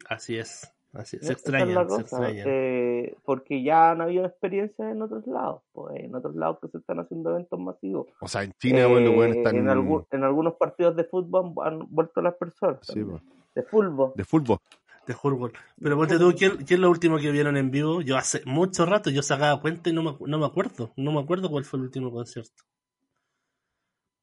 Así 0.08 0.38
es, 0.38 0.72
así 0.94 1.18
es. 1.18 1.28
Se 1.28 1.34
extraña, 1.34 1.88
se 2.06 2.44
eh, 2.46 3.18
porque 3.24 3.64
ya 3.64 3.92
han 3.92 4.02
habido 4.02 4.26
experiencias 4.26 4.92
en 4.92 5.02
otros 5.02 5.26
lados, 5.28 5.62
pues 5.72 5.96
en 6.00 6.16
otros 6.16 6.36
lados 6.36 6.60
que 6.62 6.68
se 6.70 6.78
están 6.78 7.00
haciendo 7.00 7.32
eventos 7.32 7.60
masivos. 7.60 8.08
O 8.22 8.28
sea, 8.28 8.44
en 8.44 8.54
China, 8.54 8.88
bueno, 8.88 9.12
bueno, 9.14 9.34
eh, 9.34 9.38
están... 9.38 9.56
en, 9.56 9.68
en 9.68 10.24
algunos 10.24 10.54
partidos 10.56 10.96
de 10.96 11.06
fútbol 11.06 11.54
han, 11.64 11.80
vuelto 11.90 12.22
las 12.22 12.36
personas. 12.36 12.80
Sí, 12.82 13.04
pues. 13.04 13.22
De 13.56 13.64
fútbol. 13.64 14.12
De 14.16 14.24
fútbol. 14.24 14.60
De 15.08 15.14
fútbol. 15.14 15.54
Pero 15.80 15.98
ponte 15.98 16.18
tú, 16.18 16.34
¿quién, 16.38 16.58
¿quién, 16.58 16.78
es 16.78 16.80
lo 16.80 16.90
último 16.90 17.18
que 17.18 17.32
vieron 17.32 17.58
en 17.58 17.72
vivo? 17.72 18.02
Yo 18.02 18.18
hace 18.18 18.42
mucho 18.46 18.86
rato, 18.86 19.10
yo 19.10 19.22
sacaba 19.22 19.62
cuenta 19.62 19.90
y 19.90 19.94
no 19.94 20.04
me, 20.04 20.18
no 20.20 20.40
me 20.40 20.46
acuerdo. 20.46 20.92
No 20.98 21.12
me 21.12 21.20
acuerdo 21.20 21.50
cuál 21.50 21.64
fue 21.64 21.80
el 21.80 21.86
último 21.86 22.12
concierto. 22.12 22.64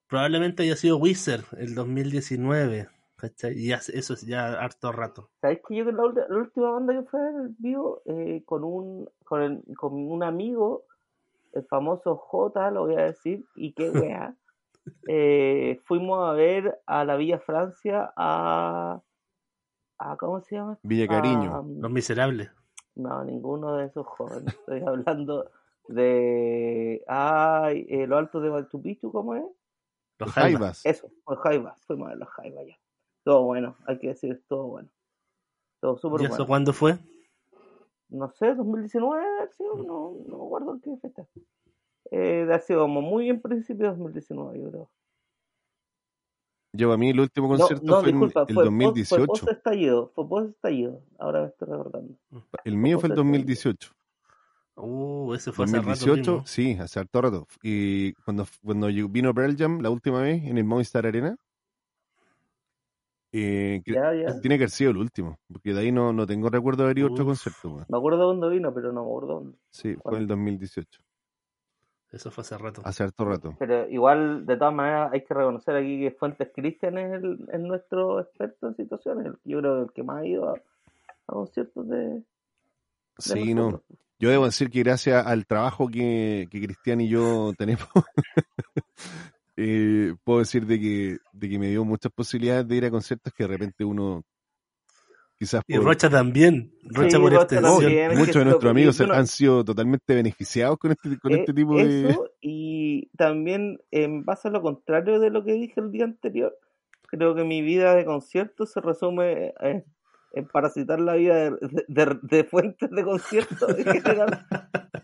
Probablemente 0.09 0.65
haya 0.65 0.77
sido 0.77 0.99
Wizard, 0.99 1.45
el 1.57 1.75
2019. 1.75 2.89
Y 3.55 3.73
eso 3.73 4.14
es 4.14 4.23
ya 4.23 4.61
harto 4.61 4.93
rato. 4.93 5.31
¿Sabes 5.41 5.61
que 5.67 5.76
yo 5.76 5.85
la, 5.85 6.26
la 6.29 6.37
última 6.37 6.71
banda 6.73 6.93
que 6.95 7.02
fue 7.09 7.21
en 7.21 7.57
vivo 7.59 8.02
eh, 8.07 8.43
con 8.45 8.64
un 8.64 9.09
con, 9.25 9.62
con, 9.76 9.93
un 9.95 10.23
amigo, 10.23 10.85
el 11.52 11.64
famoso 11.67 12.17
J, 12.17 12.71
lo 12.71 12.87
voy 12.87 12.97
a 12.97 13.05
decir, 13.05 13.45
y 13.55 13.73
qué 13.73 13.91
wea, 13.91 14.35
eh, 15.09 15.81
fuimos 15.85 16.29
a 16.29 16.33
ver 16.33 16.81
a 16.87 17.05
la 17.05 17.17
Villa 17.17 17.38
Francia 17.38 18.12
a, 18.17 19.00
a 19.99 20.17
¿cómo 20.17 20.41
se 20.41 20.57
llama? 20.57 20.79
Villa 20.83 21.07
Cariño. 21.07 21.64
Los 21.81 21.91
Miserables. 21.91 22.50
No, 22.95 23.25
ninguno 23.25 23.76
de 23.76 23.87
esos 23.87 24.07
jóvenes. 24.07 24.52
Estoy 24.52 24.81
hablando 24.81 25.50
de 25.88 27.02
ay, 27.07 27.87
eh, 27.88 28.07
lo 28.07 28.19
alto 28.19 28.41
de 28.41 28.50
Machu 28.50 28.83
Picchu, 28.83 29.11
¿cómo 29.11 29.35
es? 29.35 29.45
Los 30.19 30.33
Jaivas. 30.33 30.85
Eso, 30.85 31.11
los 31.26 31.38
Jaivas. 31.38 31.81
Fuimos 31.87 32.07
a 32.07 32.11
ver 32.11 32.19
los 32.19 32.29
Jaivas 32.29 32.67
ya. 32.67 32.82
Todo 33.25 33.45
bueno, 33.45 33.76
hay 33.87 33.99
que 33.99 34.09
decir, 34.09 34.43
todo 34.49 34.67
bueno. 34.67 34.91
Todo 35.81 35.97
súper 35.97 36.21
bueno. 36.21 36.35
¿Y 36.35 36.35
eso 36.35 36.47
cuándo 36.47 36.73
fue? 36.73 36.99
No 38.09 38.31
sé, 38.31 38.55
2019, 38.55 39.25
no, 39.87 40.17
no 40.26 40.38
me 40.38 40.45
acuerdo 40.45 40.81
qué 40.83 40.97
fecha. 40.99 41.26
Eh, 42.11 42.47
ha 42.52 42.59
sido 42.59 42.83
como 42.83 43.00
muy 43.00 43.31
en 43.31 43.41
principio 43.41 43.87
de 43.87 43.97
2019, 43.97 44.61
yo 44.61 44.71
creo. 44.71 44.91
Yo 46.75 46.93
a 46.93 46.97
mí 46.97 47.11
el 47.11 47.21
último 47.21 47.49
concierto 47.49 48.00
fue 48.00 48.11
en 48.11 48.23
el 48.23 48.55
2018. 48.55 49.17
Fue 49.17 49.26
post 49.26 49.49
estallido, 49.49 50.11
fue 50.14 50.29
post 50.29 50.50
estallido, 50.50 51.02
ahora 51.19 51.43
me 51.43 51.49
estoy 51.49 51.69
recordando. 51.69 52.14
El 52.64 52.76
mío 52.76 52.99
fue 52.99 53.11
el 53.11 53.14
2018. 53.14 53.93
Uh, 54.75 55.35
ese 55.35 55.52
fue 55.52 55.67
2018, 55.67 55.91
hace 55.93 56.31
rato 56.31 56.43
sí, 56.47 56.79
hace 56.81 56.99
harto 56.99 57.21
rato. 57.21 57.47
Y 57.62 58.14
cuando, 58.14 58.47
cuando 58.64 58.87
vino 58.87 59.35
Pearl 59.35 59.55
Jam 59.57 59.81
la 59.81 59.91
última 59.91 60.23
vez 60.23 60.43
en 60.45 60.57
el 60.57 60.64
Movistar 60.64 61.07
Arena, 61.07 61.37
eh, 63.33 63.83
Tiene 63.85 64.59
que 64.59 64.65
haber 64.65 64.71
sido 64.71 64.91
el 64.91 64.99
último, 64.99 65.39
porque 65.51 65.73
de 65.73 65.81
ahí 65.81 65.93
no, 65.93 66.12
no 66.12 66.27
tengo 66.27 66.51
recuerdo 66.51 66.83
de 66.83 66.89
haber 66.89 66.99
ido 66.99 67.09
a 67.09 67.12
otro 67.12 67.25
concierto. 67.25 67.85
Me 67.89 67.99
acuerdo 67.99 68.27
dónde 68.27 68.49
vino, 68.51 68.75
pero 68.75 68.93
no 68.93 69.03
me 69.03 69.09
acuerdo 69.09 69.35
dónde. 69.35 69.59
Sí, 69.71 69.97
fue 70.03 70.17
en 70.17 70.23
el 70.23 70.27
2018. 70.27 71.03
Eso 72.12 72.31
fue 72.31 72.43
hace 72.43 72.59
rato. 72.59 72.83
Hace 72.85 73.05
harto 73.05 73.25
rato. 73.25 73.57
Pero 73.59 73.89
igual, 73.89 74.45
de 74.45 74.57
todas 74.59 74.75
maneras, 74.75 75.11
hay 75.15 75.25
que 75.25 75.33
reconocer 75.33 75.75
aquí 75.77 75.99
que 75.99 76.11
Fuentes 76.11 76.51
Cristian 76.55 76.99
es, 76.99 77.23
el, 77.23 77.62
nuestro 77.67 78.21
experto 78.21 78.69
en 78.69 78.77
situaciones. 78.77 79.33
Yo 79.45 79.61
creo 79.61 79.85
el 79.85 79.93
que 79.93 80.03
más 80.03 80.21
ha 80.23 80.27
ido 80.27 80.51
a, 80.51 80.61
conciertos 81.25 81.89
de. 81.89 82.23
sí, 83.17 83.55
no. 83.55 83.83
Yo 84.19 84.29
debo 84.29 84.45
decir 84.45 84.71
que 84.71 84.85
gracias 84.85 85.27
al 85.27 85.47
trabajo 85.47 85.89
que, 85.89 86.47
que 86.49 86.61
Cristian 86.62 87.01
y 87.01 87.09
yo 87.09 87.53
tenemos, 87.59 87.89
eh, 89.57 90.15
puedo 90.25 90.39
decir 90.41 90.67
de 90.67 90.81
que, 90.81 91.19
de 91.33 91.49
que 91.49 91.59
me 91.59 91.69
dio 91.69 91.85
muchas 91.85 92.11
posibilidades 92.13 92.67
de 92.69 92.77
ir 92.77 92.85
a 92.87 92.91
conciertos 92.91 93.33
que 93.33 93.45
de 93.45 93.49
repente 93.49 93.85
uno 93.85 94.23
quizás 95.39 95.63
Y 95.67 95.77
por- 95.77 95.85
Rocha 95.87 96.09
también. 96.09 96.73
Rocha 96.85 97.17
Sí, 97.17 97.23
por 97.23 97.33
Rocha 97.33 97.43
extensión. 97.57 97.81
también. 97.83 98.19
muchos 98.19 98.35
de 98.37 98.45
nuestros 98.45 98.71
amigos 98.71 99.01
han 99.01 99.27
sido 99.27 99.65
totalmente 99.65 100.15
beneficiados 100.15 100.79
con 100.79 100.93
este, 100.93 101.19
con 101.19 101.33
Eh, 101.33 101.41
este 101.41 101.53
tipo 101.53 101.77
de... 101.77 102.11
Eso, 102.11 102.31
y 102.41 103.09
también 103.17 103.79
en 103.91 104.25
base 104.25 104.49
a 104.49 104.51
lo 104.53 104.63
contrario 104.63 105.19
de 105.21 105.31
lo 105.31 105.45
que 105.45 105.53
dije 105.55 105.81
el 105.81 105.91
día 105.91 106.05
anterior, 106.05 106.57
creo 107.09 107.35
que 107.35 107.45
mi 107.45 107.61
vida 107.61 107.95
de 107.95 108.05
concierto 108.05 108.65
se 108.67 108.81
resume 108.81 109.53
eh, 109.61 109.85
en 110.35 110.47
parasitar 110.49 110.99
la 111.01 111.15
vida 111.15 111.51
de, 111.51 111.85
de- 111.89 112.19
de 112.23 112.45
fuentes 112.45 112.91
de 112.91 113.05
concierto 113.05 113.69
en 113.77 113.85
general. 113.85 114.47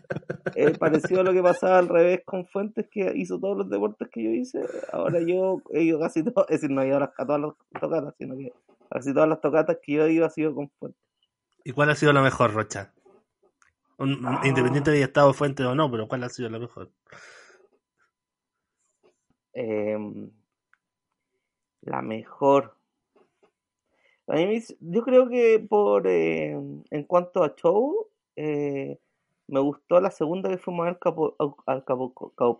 Eh, 0.55 0.77
parecido 0.77 1.21
a 1.21 1.23
lo 1.23 1.33
que 1.33 1.41
pasaba 1.41 1.77
al 1.79 1.87
revés 1.87 2.21
con 2.25 2.45
Fuentes, 2.47 2.87
que 2.89 3.11
hizo 3.15 3.39
todos 3.39 3.57
los 3.57 3.69
deportes 3.69 4.07
que 4.11 4.23
yo 4.23 4.29
hice. 4.31 4.61
Ahora 4.91 5.19
yo 5.21 5.61
he 5.71 5.83
ido 5.83 5.99
casi 5.99 6.23
todo, 6.23 6.45
es 6.49 6.61
decir, 6.61 6.69
no 6.71 6.81
he 6.81 6.87
ido 6.87 6.97
a, 6.97 7.01
las- 7.01 7.11
a 7.17 7.25
todas 7.25 7.41
las 7.41 7.53
tocatas, 7.81 8.15
sino 8.17 8.35
que 8.37 8.51
casi 8.89 9.13
todas 9.13 9.29
las 9.29 9.41
tocatas 9.41 9.77
que 9.81 9.93
yo 9.93 10.05
he 10.05 10.13
ido 10.13 10.25
ha 10.25 10.29
sido 10.29 10.53
con 10.55 10.69
Fuentes. 10.79 11.01
¿Y 11.63 11.71
cuál 11.71 11.89
ha 11.89 11.95
sido 11.95 12.13
la 12.13 12.21
mejor, 12.21 12.53
Rocha? 12.53 12.93
Un- 13.97 14.21
Ah. 14.25 14.41
Independiente 14.45 14.91
de 14.91 14.97
haya 14.97 15.05
estado 15.07 15.33
fuente 15.33 15.63
o 15.65 15.75
no, 15.75 15.91
pero 15.91 16.07
¿cuál 16.07 16.23
ha 16.23 16.29
sido 16.29 16.49
la 16.49 16.57
mejor? 16.59 16.89
Em, 19.53 20.31
la 21.81 22.01
mejor. 22.01 22.75
A 24.27 24.35
mí 24.35 24.45
me- 24.45 24.63
yo 24.79 25.01
creo 25.03 25.27
que 25.27 25.59
por 25.59 26.07
eh, 26.07 26.51
en 26.91 27.03
cuanto 27.05 27.43
a 27.43 27.55
show, 27.55 28.07
eh, 28.35 28.99
me 29.49 29.59
gustó 29.59 29.99
la 29.99 30.11
segunda 30.11 30.49
que 30.49 30.57
fuimos 30.57 30.87
al 30.87 30.99
Capo, 30.99 31.35
al, 31.39 31.53
al 31.65 31.85
Capo- 31.85 32.13
Cau- 32.35 32.59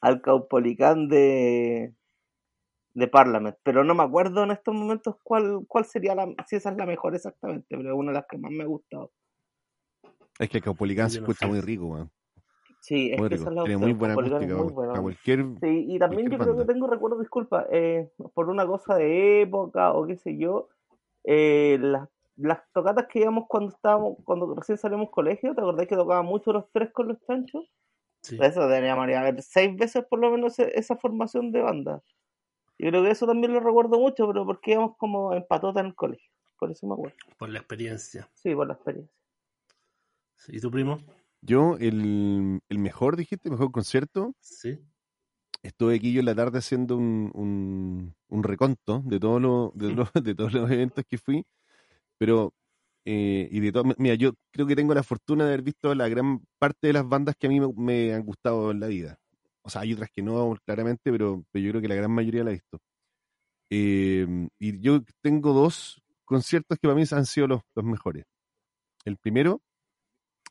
al, 0.00 0.20
Caupolicán 0.22 1.08
de, 1.08 1.92
de 2.94 3.08
Parliament, 3.08 3.56
pero 3.62 3.84
no 3.84 3.94
me 3.94 4.02
acuerdo 4.02 4.44
en 4.44 4.50
estos 4.52 4.74
momentos 4.74 5.16
cuál, 5.22 5.60
cuál 5.68 5.84
sería 5.84 6.14
la, 6.14 6.26
si 6.46 6.56
esa 6.56 6.70
es 6.70 6.76
la 6.76 6.86
mejor 6.86 7.14
exactamente, 7.14 7.66
pero 7.76 7.90
es 7.90 7.94
una 7.94 8.12
de 8.12 8.18
las 8.18 8.26
que 8.26 8.38
más 8.38 8.50
me 8.50 8.64
ha 8.64 8.66
gustado. 8.66 9.10
Es 10.38 10.48
que 10.48 10.60
Caupolicán 10.60 11.10
se 11.10 11.16
Yo 11.16 11.22
no 11.22 11.28
escucha 11.28 11.46
muy 11.46 11.60
rico, 11.60 11.86
weón. 11.86 12.10
Sí, 12.80 13.10
es 13.12 13.18
Muy 13.18 13.28
que 13.28 13.34
rico. 13.36 13.42
esa 13.42 13.50
es 13.50 13.56
la 13.56 13.64
Tiene 13.64 13.76
muy 13.76 13.92
buena 13.92 14.14
Caupolicán 14.14 14.42
es 14.42 14.50
acústica, 14.50 14.64
muy 14.64 14.72
buena. 14.72 14.98
A 14.98 15.02
cualquier... 15.02 15.38
Sí, 15.60 15.84
y 15.88 15.98
también 15.98 16.28
cualquier 16.28 16.30
yo 16.48 16.54
creo 16.54 16.66
que 16.66 16.72
tengo 16.72 16.86
recuerdos, 16.86 17.20
disculpa, 17.20 17.66
eh, 17.70 18.10
por 18.32 18.48
una 18.48 18.66
cosa 18.66 18.94
de 18.94 19.42
época 19.42 19.92
o 19.92 20.06
qué 20.06 20.16
sé 20.16 20.38
yo, 20.38 20.68
eh, 21.24 21.76
las, 21.78 22.08
las 22.40 22.60
tocatas 22.72 23.06
que 23.08 23.20
íbamos 23.20 23.44
cuando 23.48 23.70
estábamos, 23.74 24.16
cuando 24.24 24.54
recién 24.54 24.78
salimos 24.78 25.10
colegio, 25.10 25.54
¿te 25.54 25.60
acordás 25.60 25.86
que 25.86 25.96
tocaban 25.96 26.26
mucho 26.26 26.52
los 26.52 26.64
tres 26.72 26.90
con 26.92 27.08
los 27.08 27.18
chanchos? 27.26 27.64
Sí. 28.22 28.38
Eso 28.40 28.60
deberíamos 28.68 29.08
ir 29.08 29.14
a 29.16 29.22
ver 29.22 29.42
seis 29.42 29.74
veces 29.76 30.04
por 30.08 30.18
lo 30.18 30.30
menos 30.30 30.58
esa 30.58 30.96
formación 30.96 31.52
de 31.52 31.62
banda. 31.62 32.02
Yo 32.78 32.88
creo 32.88 33.02
que 33.02 33.10
eso 33.10 33.26
también 33.26 33.52
lo 33.52 33.60
recuerdo 33.60 33.98
mucho, 33.98 34.26
pero 34.26 34.44
porque 34.46 34.72
íbamos 34.72 34.96
como 34.96 35.34
en 35.34 35.44
patota 35.46 35.80
en 35.80 35.86
el 35.86 35.94
colegio, 35.94 36.30
por 36.58 36.70
eso 36.70 36.86
me 36.86 36.94
acuerdo. 36.94 37.16
Por 37.38 37.48
la 37.50 37.58
experiencia. 37.58 38.28
Sí, 38.34 38.54
por 38.54 38.66
la 38.66 38.74
experiencia. 38.74 39.14
¿Y 40.48 40.60
tu 40.60 40.70
primo? 40.70 40.98
Yo, 41.42 41.76
el, 41.78 42.60
el 42.68 42.78
mejor, 42.78 43.16
dijiste, 43.16 43.50
mejor 43.50 43.70
concierto, 43.72 44.34
Sí. 44.40 44.78
estuve 45.62 45.96
aquí 45.96 46.12
yo 46.12 46.20
en 46.20 46.26
la 46.26 46.34
tarde 46.34 46.58
haciendo 46.58 46.96
un, 46.96 47.30
un, 47.34 48.14
un 48.28 48.42
reconto 48.42 49.02
de 49.04 49.20
todos 49.20 49.40
los 49.40 49.74
de, 49.74 49.92
los- 49.94 50.12
de 50.14 50.34
todos 50.34 50.52
los 50.52 50.70
eventos 50.70 51.04
que 51.08 51.18
fui, 51.18 51.44
pero 52.20 52.52
eh, 53.06 53.48
y 53.50 53.60
de 53.60 53.72
todo, 53.72 53.84
mira, 53.96 54.14
yo 54.14 54.34
creo 54.52 54.66
que 54.66 54.76
tengo 54.76 54.92
la 54.92 55.02
fortuna 55.02 55.44
de 55.44 55.54
haber 55.54 55.62
visto 55.62 55.94
la 55.94 56.06
gran 56.06 56.40
parte 56.58 56.88
de 56.88 56.92
las 56.92 57.08
bandas 57.08 57.34
que 57.34 57.46
a 57.46 57.50
mí 57.50 57.58
me, 57.58 57.68
me 57.74 58.12
han 58.12 58.24
gustado 58.26 58.70
en 58.70 58.80
la 58.80 58.88
vida. 58.88 59.18
O 59.62 59.70
sea, 59.70 59.82
hay 59.82 59.94
otras 59.94 60.10
que 60.10 60.22
no, 60.22 60.54
claramente, 60.66 61.10
pero, 61.10 61.42
pero 61.50 61.64
yo 61.64 61.70
creo 61.70 61.82
que 61.82 61.88
la 61.88 61.94
gran 61.94 62.10
mayoría 62.10 62.44
la 62.44 62.50
he 62.50 62.54
visto. 62.54 62.78
Eh, 63.70 64.26
y 64.58 64.80
yo 64.80 65.00
tengo 65.22 65.54
dos 65.54 66.02
conciertos 66.26 66.78
que 66.78 66.88
para 66.88 66.94
mí 66.94 67.04
han 67.10 67.24
sido 67.24 67.46
los, 67.46 67.62
los 67.74 67.84
mejores. 67.86 68.26
El 69.06 69.16
primero 69.16 69.62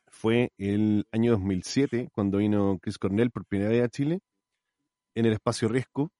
fue 0.08 0.50
el 0.58 1.06
año 1.12 1.32
2007, 1.32 2.08
cuando 2.12 2.38
vino 2.38 2.78
Chris 2.82 2.98
Cornell 2.98 3.30
por 3.30 3.46
primera 3.46 3.70
vez 3.70 3.84
a 3.84 3.88
Chile 3.88 4.20
en 5.14 5.26
el 5.26 5.34
espacio 5.34 5.68
Riesco, 5.68 6.10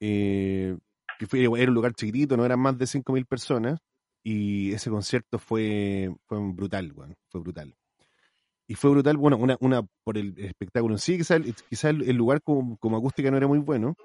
eh, 0.00 0.76
que 1.18 1.26
fue, 1.26 1.40
era 1.40 1.70
un 1.70 1.74
lugar 1.74 1.94
chiquitito, 1.94 2.36
no 2.36 2.44
eran 2.46 2.60
más 2.60 2.78
de 2.78 2.86
5.000 2.86 3.26
personas, 3.26 3.80
y 4.22 4.72
ese 4.72 4.90
concierto 4.90 5.38
fue, 5.38 6.14
fue 6.26 6.38
brutal, 6.52 6.92
weón, 6.94 7.16
fue 7.28 7.40
brutal. 7.40 7.74
Y 8.66 8.74
fue 8.74 8.90
brutal, 8.90 9.16
bueno, 9.16 9.36
una, 9.36 9.56
una 9.60 9.82
por 10.04 10.16
el 10.16 10.38
espectáculo 10.38 10.94
en 10.94 10.98
sí, 10.98 11.16
quizás 11.16 11.38
el, 11.38 11.54
quizá 11.68 11.90
el, 11.90 12.02
el 12.08 12.16
lugar 12.16 12.40
como, 12.42 12.76
como 12.78 12.96
acústica 12.96 13.30
no 13.30 13.36
era 13.36 13.48
muy 13.48 13.58
bueno, 13.58 13.96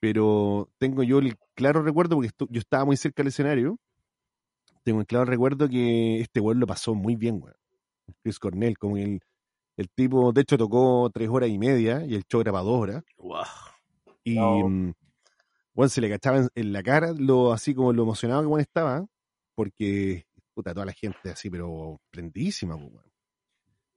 pero 0.00 0.70
tengo 0.78 1.02
yo 1.02 1.18
el 1.18 1.36
claro 1.54 1.82
recuerdo, 1.82 2.16
porque 2.16 2.30
yo 2.48 2.60
estaba 2.60 2.84
muy 2.84 2.96
cerca 2.96 3.22
del 3.22 3.28
escenario, 3.28 3.78
tengo 4.84 5.00
el 5.00 5.06
claro 5.06 5.26
recuerdo 5.26 5.68
que 5.68 6.20
este 6.20 6.40
weón 6.40 6.60
lo 6.60 6.66
pasó 6.66 6.94
muy 6.94 7.16
bien, 7.16 7.40
weón. 7.42 7.56
Chris 8.22 8.38
Cornell, 8.38 8.78
como 8.78 8.96
el, 8.96 9.20
el 9.76 9.88
tipo, 9.90 10.32
de 10.32 10.40
hecho 10.40 10.56
tocó 10.56 11.10
tres 11.12 11.28
horas 11.28 11.50
y 11.50 11.58
media, 11.58 12.06
y 12.06 12.14
el 12.14 12.24
show 12.24 12.40
era 12.40 12.52
para 12.52 12.64
dos 12.64 12.80
horas, 12.80 13.04
Wow. 13.18 13.44
y 14.24 14.36
No. 14.36 14.68
mm, 14.68 14.92
bueno, 15.74 15.88
se 15.90 16.00
le 16.00 16.08
cachaba 16.08 16.38
en, 16.38 16.48
en 16.54 16.72
la 16.72 16.82
cara 16.82 17.12
lo 17.12 17.52
así 17.52 17.74
como 17.74 17.92
lo 17.92 18.04
emocionado 18.04 18.40
que 18.40 18.46
bueno 18.46 18.62
estaba, 18.62 19.06
porque 19.58 20.24
puta, 20.54 20.72
toda 20.72 20.86
la 20.86 20.92
gente 20.92 21.30
así, 21.30 21.50
pero 21.50 22.00
prendidísima, 22.12 22.78
pues. 22.78 23.04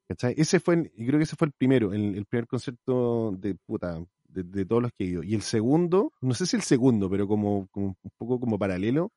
¿Cachai? 0.09 0.33
Ese 0.35 0.59
fue, 0.59 0.73
el- 0.73 0.91
y 0.95 1.05
creo 1.05 1.19
que 1.19 1.25
ese 1.25 1.35
fue 1.35 1.49
el 1.49 1.53
primero, 1.53 1.93
el, 1.93 2.25
primer 2.25 2.47
concierto 2.47 3.31
de 3.33 3.53
puta, 3.67 4.03
de, 4.27 4.65
todos 4.65 4.81
los 4.81 4.91
que 4.91 5.03
he 5.03 5.07
ido. 5.07 5.23
Y 5.23 5.35
el 5.35 5.43
segundo, 5.43 6.13
no 6.21 6.33
sé 6.33 6.47
si 6.47 6.55
el 6.55 6.63
segundo, 6.63 7.11
pero 7.11 7.27
como, 7.27 7.67
como 7.69 7.95
un 8.01 8.11
poco 8.17 8.39
como 8.39 8.57
paralelo, 8.57 9.11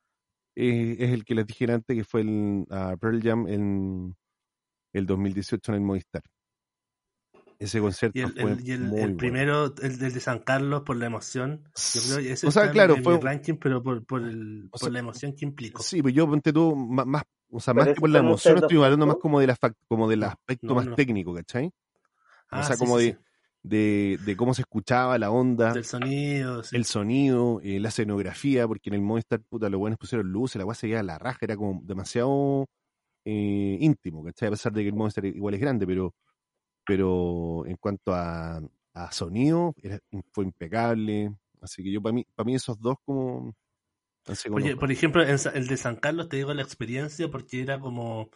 eh, 0.55 0.97
es 0.99 1.11
el 1.11 1.25
que 1.25 1.33
les 1.33 1.47
dije 1.47 1.65
antes, 1.71 1.97
que 1.97 2.03
fue 2.03 2.21
el 2.21 2.67
ah, 2.69 2.95
Pearl 3.01 3.21
Jam 3.23 3.47
en 3.47 4.15
el 4.93 5.05
2018 5.07 5.71
en 5.71 5.75
el 5.77 5.81
Movistar. 5.81 6.23
Ese 7.59 7.79
concierto 7.79 8.17
Y 8.17 8.21
el, 8.21 8.33
fue 8.33 8.51
el- 8.51 8.67
y 8.67 8.71
el- 8.71 8.81
muy 8.81 8.99
el 8.99 9.05
bueno. 9.07 9.17
primero, 9.17 9.73
el 9.81 9.97
del 9.97 10.13
de 10.13 10.19
San 10.19 10.39
Carlos, 10.39 10.83
por 10.85 10.97
la 10.97 11.05
emoción. 11.05 11.63
Yo 11.93 12.01
creo 12.05 12.17
que 12.19 12.31
ese 12.33 12.47
O 12.47 12.51
sea, 12.51 12.69
claro, 12.71 12.95
en, 12.95 13.03
fue- 13.03 13.13
mi 13.15 13.19
ranking, 13.21 13.55
pero 13.55 13.81
por, 13.81 14.05
por, 14.05 14.21
el, 14.23 14.65
O 14.67 14.69
por 14.71 14.79
sea, 14.81 14.89
la 14.89 14.99
emoción 14.99 15.33
que 15.33 15.45
implicó. 15.45 15.81
Sí, 15.81 16.01
pues 16.01 16.13
yo 16.13 16.27
ponte 16.27 16.51
tú 16.51 16.75
más, 16.75 17.05
más 17.05 17.23
o 17.49 17.59
sea, 17.59 17.73
más 17.73 17.87
que 17.87 17.95
por 17.95 18.09
la 18.09 18.19
emoción, 18.19 18.57
estoy 18.57 18.77
hablando 18.83 19.05
más 19.05 19.17
como 19.17 19.39
del 19.39 19.51
afac- 19.51 19.75
como 19.87 20.09
del 20.09 20.23
aspecto 20.23 20.67
no, 20.67 20.75
más 20.75 20.85
no. 20.87 20.95
técnico, 20.95 21.33
¿cachai? 21.33 21.71
Ah, 22.49 22.63
sea, 22.63 22.75
sí, 22.75 22.79
como 22.85 22.99
sí, 22.99 23.05
de- 23.05 23.11
sí. 23.13 23.17
De, 23.63 24.19
de 24.23 24.35
cómo 24.37 24.53
se 24.53 24.61
escuchaba 24.61 25.17
la 25.17 25.31
onda, 25.31 25.73
Del 25.73 25.85
sonido. 25.85 26.61
sí. 26.61 26.75
el 26.75 26.85
sonido, 26.85 27.59
eh, 27.63 27.79
la 27.79 27.89
escenografía, 27.89 28.67
porque 28.67 28.91
en 28.91 28.93
el 28.93 29.01
Movistar, 29.01 29.41
puta, 29.41 29.69
los 29.69 29.79
buenos 29.79 29.97
pusieron 29.97 30.31
luces, 30.31 30.57
la 30.59 30.65
weá 30.65 30.75
se 30.75 30.95
a 30.95 31.01
la 31.01 31.17
raja, 31.17 31.39
era 31.41 31.55
como 31.57 31.81
demasiado 31.83 32.67
eh, 33.25 33.77
íntimo, 33.79 34.23
¿cachai? 34.23 34.49
A 34.49 34.51
pesar 34.51 34.71
de 34.71 34.83
que 34.83 34.89
el 34.89 34.93
Movistar 34.93 35.25
igual 35.25 35.55
es 35.55 35.59
grande, 35.61 35.87
pero, 35.87 36.13
pero 36.85 37.65
en 37.65 37.77
cuanto 37.77 38.13
a, 38.13 38.61
a 38.93 39.11
sonido, 39.11 39.73
era- 39.81 39.99
fue 40.31 40.45
impecable. 40.45 41.33
Así 41.61 41.83
que 41.83 41.91
yo, 41.91 42.01
para 42.01 42.13
mí, 42.13 42.25
para 42.35 42.45
mí 42.45 42.55
esos 42.55 42.79
dos 42.79 42.97
como... 43.05 43.53
Oye, 44.51 44.75
por 44.75 44.91
ejemplo, 44.91 45.21
en 45.21 45.37
el 45.53 45.67
de 45.67 45.77
San 45.77 45.97
Carlos 45.97 46.29
te 46.29 46.37
digo 46.37 46.53
la 46.53 46.63
experiencia 46.63 47.29
porque 47.29 47.61
era 47.61 47.79
como 47.79 48.29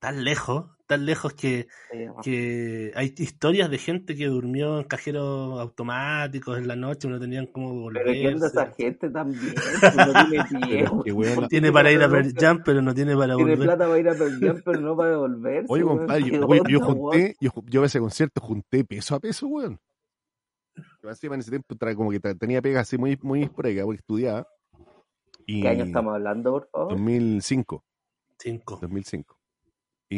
tan 0.00 0.24
lejos, 0.24 0.64
tan 0.86 1.06
lejos 1.06 1.34
que, 1.34 1.68
Sí, 1.92 2.06
que 2.22 2.92
hay 2.96 3.14
historias 3.18 3.70
de 3.70 3.78
gente 3.78 4.16
que 4.16 4.26
durmió 4.26 4.78
en 4.78 4.84
cajeros 4.84 5.60
automáticos 5.60 6.58
en 6.58 6.66
la 6.66 6.74
noche 6.74 7.06
y 7.06 7.10
no 7.10 7.20
tenían 7.20 7.46
cómo 7.46 7.90
Pero 7.90 8.10
¿quién 8.10 8.40
de 8.40 8.46
esa 8.46 8.66
gente 8.72 9.10
también? 9.10 9.54
Pues 9.54 9.94
no 9.94 10.12
tiene 11.04 11.48
Tiene 11.48 11.72
para 11.72 11.92
ir 11.92 12.02
a 12.02 12.08
Pearl 12.08 12.32
Jam, 12.36 12.62
pero 12.64 12.82
no 12.82 12.94
tiene 12.94 13.14
para 13.16 13.36
Tiene 13.36 13.52
volver. 13.52 13.68
plata 13.68 13.86
para 13.86 13.98
ir 14.00 14.08
a 14.08 14.14
Pearl 14.14 14.40
Jam, 14.40 14.62
pero 14.64 14.80
no 14.80 14.96
para 14.96 15.10
devolverse. 15.10 15.72
Oye, 15.72 15.82
compadre, 15.84 16.24
¿Qué 16.24 16.30
yo, 16.32 16.46
oye, 16.46 16.62
yo 16.68 16.78
onda, 16.78 16.92
junté, 16.92 17.36
yo, 17.40 17.50
yo 17.66 17.82
a 17.82 17.86
ese 17.86 18.00
concierto 18.00 18.40
junté 18.40 18.84
peso 18.84 19.14
a 19.14 19.20
peso, 19.20 19.46
weón. 19.46 19.78
Encima 21.02 21.34
en 21.34 21.40
ese 21.40 21.50
tiempo 21.50 21.74
tra- 21.74 21.94
como 21.94 22.10
que 22.10 22.20
tenía 22.20 22.62
pega 22.62 22.80
así 22.80 22.96
muy, 22.98 23.18
muy 23.22 23.42
esporádica 23.42 23.84
porque 23.84 23.98
estudiaba. 24.00 24.46
Y 25.46 25.62
¿Qué 25.62 25.68
año 25.68 25.84
estamos 25.84 26.14
hablando, 26.14 26.52
por 26.52 26.68
favor? 26.70 26.90
2005, 26.90 27.84
Cinco. 28.38 28.78
2005. 28.80 29.39